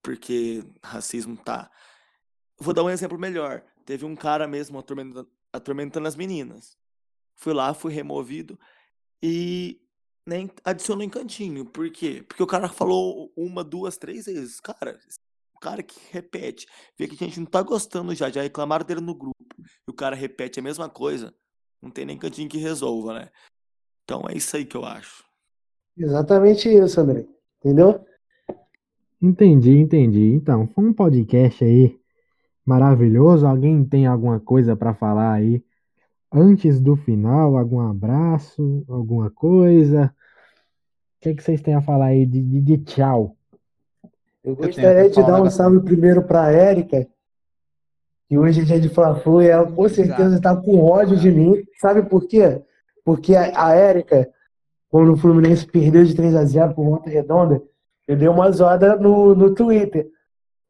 [0.00, 1.70] porque racismo tá.
[2.58, 3.64] Vou dar um exemplo melhor.
[3.84, 6.76] Teve um cara mesmo atormentando, atormentando as meninas.
[7.36, 8.58] Fui lá, fui removido
[9.22, 9.80] e
[10.26, 11.64] nem adicionou em cantinho.
[11.64, 12.24] Por quê?
[12.26, 14.60] Porque o cara falou uma, duas, três vezes.
[14.60, 14.98] Cara,
[15.54, 16.66] o cara que repete,
[16.98, 19.94] vê que a gente não tá gostando já, já reclamaram dele no grupo, e o
[19.94, 21.34] cara repete a mesma coisa,
[21.80, 23.30] não tem nem cantinho que resolva, né?
[24.04, 25.24] Então é isso aí que eu acho.
[25.96, 27.26] Exatamente isso, André.
[27.58, 28.04] Entendeu?
[29.22, 30.32] Entendi, entendi.
[30.34, 31.98] Então, foi um podcast aí
[32.64, 33.46] maravilhoso.
[33.46, 35.64] Alguém tem alguma coisa para falar aí
[36.34, 37.56] antes do final?
[37.56, 40.12] Algum abraço, alguma coisa?
[41.16, 43.36] O que, que vocês têm a falar aí de, de, de tchau?
[44.42, 47.06] Eu gostaria de dar um salve primeiro para a Érica,
[48.28, 51.64] que hoje é dia de Fla-Flu e ela com certeza está com ódio de mim.
[51.80, 52.60] Sabe por quê?
[53.04, 54.28] Porque a, a Érica,
[54.90, 57.62] quando o Fluminense perdeu de 3 a 0 por volta redonda,
[58.06, 60.10] eu dei uma zoada no, no Twitter,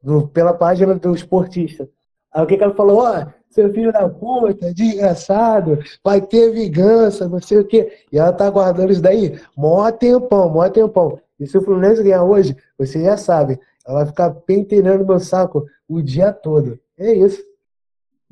[0.00, 1.88] no, pela página do esportista.
[2.34, 2.98] Aí o que, que ela falou?
[2.98, 8.04] Ó, seu filho da puta, desgraçado, vai ter vingança, não sei o quê.
[8.10, 11.20] E ela tá guardando isso daí mó tempão, mó tempão.
[11.38, 15.64] E se o Fluminense ganhar hoje, você já sabe, ela vai ficar penteando meu saco
[15.88, 16.78] o dia todo.
[16.98, 17.40] É isso.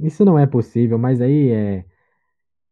[0.00, 1.84] Isso não é possível, mas aí é.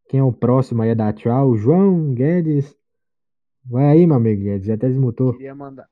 [0.09, 1.57] Quem é o próximo aí é da tchau?
[1.57, 2.77] João Guedes.
[3.65, 5.35] Vai aí, meu amigo Guedes, já até desmutou.
[5.35, 5.89] Queria mandar,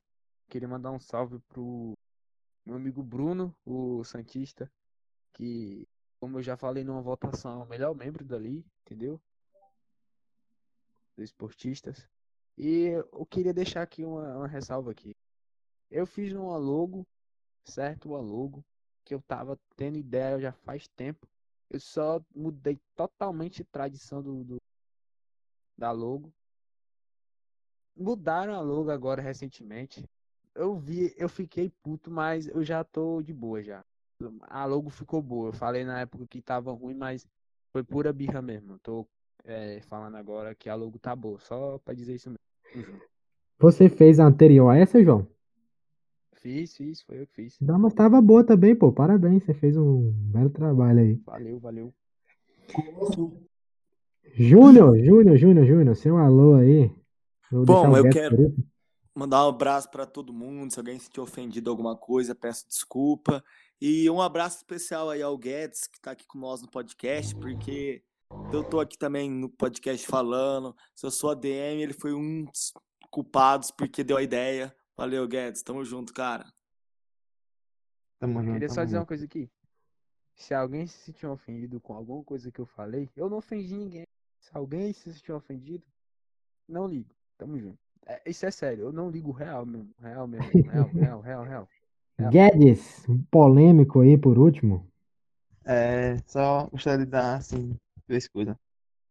[0.49, 1.93] queria mandar um salve pro
[2.67, 4.69] meu amigo Bruno, o Santista,
[5.39, 5.89] que,
[6.21, 9.21] como eu já falei numa votação, é o melhor membro dali, entendeu?
[11.17, 12.09] Dos esportistas.
[12.57, 15.15] E eu queria deixar aqui uma, uma ressalva aqui.
[15.89, 17.07] Eu fiz uma logo,
[17.65, 18.09] certo?
[18.09, 18.65] Uma logo
[19.05, 21.27] que eu tava tendo ideia já faz tempo.
[21.71, 24.57] Eu só mudei totalmente a tradição do, do
[25.77, 26.33] da logo.
[27.97, 30.05] Mudaram a logo agora recentemente.
[30.53, 33.85] Eu vi, eu fiquei puto, mas eu já tô de boa já.
[34.49, 35.49] A logo ficou boa.
[35.49, 37.27] Eu falei na época que tava ruim, mas
[37.73, 38.79] foi pura birra mesmo.
[38.81, 39.07] Tô
[39.45, 42.35] é, falando agora que a logo tá boa, só pra dizer isso
[42.75, 43.01] mesmo.
[43.59, 45.27] Você fez a anterior a essa, João?
[46.35, 47.61] Fiz, fiz, foi eu que fiz.
[47.61, 48.93] Não, mas tava boa também, pô.
[48.93, 51.15] Parabéns, você fez um belo trabalho aí.
[51.27, 51.95] Valeu, valeu.
[54.35, 56.93] Júnior, Júnior, Júnior, Júnior, seu alô aí.
[57.51, 58.55] Vou Bom, eu quero
[59.15, 60.73] mandar um abraço para todo mundo.
[60.73, 63.43] Se alguém se sentiu ofendido alguma coisa, peço desculpa.
[63.81, 68.03] E um abraço especial aí ao Guedes, que tá aqui com nós no podcast, porque
[68.53, 70.77] eu tô aqui também no podcast falando.
[70.95, 72.73] Se eu sou ADM, ele foi um dos
[73.11, 74.75] culpados porque deu a ideia.
[74.97, 75.63] Valeu, Guedes.
[75.63, 76.45] Tamo junto, cara.
[78.19, 78.55] Tamo junto.
[78.55, 79.49] Queria só dizer uma coisa aqui.
[80.35, 84.07] Se alguém se sentiu ofendido com alguma coisa que eu falei, eu não ofendi ninguém.
[84.41, 85.85] Se alguém se sentiu ofendido,
[86.69, 87.15] não ligo.
[87.37, 87.79] Tamo junto.
[88.07, 89.95] É, isso é sério, eu não ligo real mesmo.
[89.99, 90.51] Real mesmo.
[90.71, 91.69] Real, real, real, real.
[92.19, 92.31] Real.
[92.31, 94.87] Guedes, polêmico aí por último.
[95.65, 97.77] É, só gostaria de dar, assim,
[98.07, 98.57] três coisas.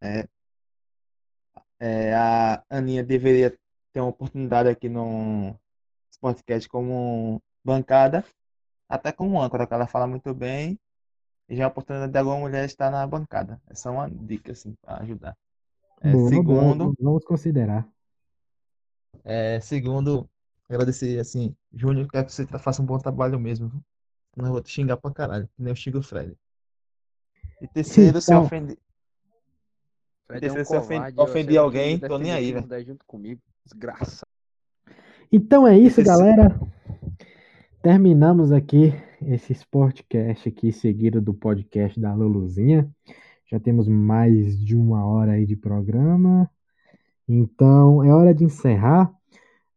[0.02, 0.28] É,
[1.80, 3.56] é, a Aninha deveria
[3.94, 5.56] ter uma oportunidade aqui no
[6.20, 8.26] podcast como bancada,
[8.90, 10.80] até como âncora, que ela fala muito bem,
[11.50, 13.62] e já é a oportunidade de alguma mulher estar na bancada.
[13.68, 15.38] Essa é uma dica, assim, para ajudar.
[16.02, 17.88] É, Boa, boa, segundo, vamos considerar.
[19.24, 20.30] é, segundo,
[20.70, 23.82] agradecer, assim, Júnior, quero que você faça um bom trabalho mesmo, viu?
[24.36, 26.36] Não vou te xingar pra caralho, que nem eu xingo o Fred.
[27.62, 28.78] E terceiro, se Então- ofender.
[30.28, 32.86] Fred é um terceiro, se covarde, eu ofendi alguém, tô nem aí, velho.
[32.86, 33.42] junto comigo.
[33.66, 34.26] Desgraça.
[35.32, 36.60] Então é isso, Esse- galera.
[37.82, 42.90] Terminamos aqui esse Sportcast aqui, seguido do podcast da Luluzinha.
[43.50, 46.50] Já temos mais de uma hora aí de programa.
[47.28, 49.14] Então é hora de encerrar.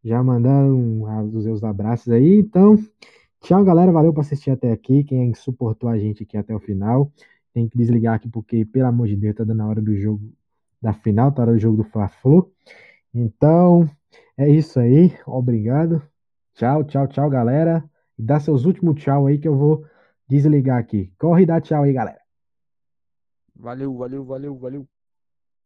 [0.02, 1.02] Já mandaram
[1.32, 2.38] os seus abraços aí.
[2.38, 2.76] Então,
[3.40, 3.92] tchau, galera.
[3.92, 5.04] Valeu por assistir até aqui.
[5.04, 7.12] Quem suportou a gente aqui até o final.
[7.52, 10.32] Tem que desligar aqui porque, pelo amor de Deus, tá dando a hora do jogo
[10.80, 12.50] da final, tá na hora do jogo do Fla-Flu.
[13.12, 13.88] Então,
[14.36, 15.14] é isso aí.
[15.26, 16.02] Obrigado.
[16.54, 17.84] Tchau, tchau, tchau, galera.
[18.18, 19.84] E dá seus últimos tchau aí que eu vou
[20.28, 21.12] desligar aqui.
[21.18, 22.20] Corre e dá tchau aí, galera.
[23.54, 24.88] Valeu, valeu, valeu, valeu.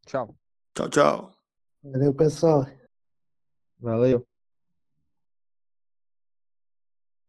[0.06, 0.34] Tchau.
[0.74, 1.30] Tchau, tchau.
[1.82, 2.66] Valeu, pessoal.
[3.80, 4.26] Valeu.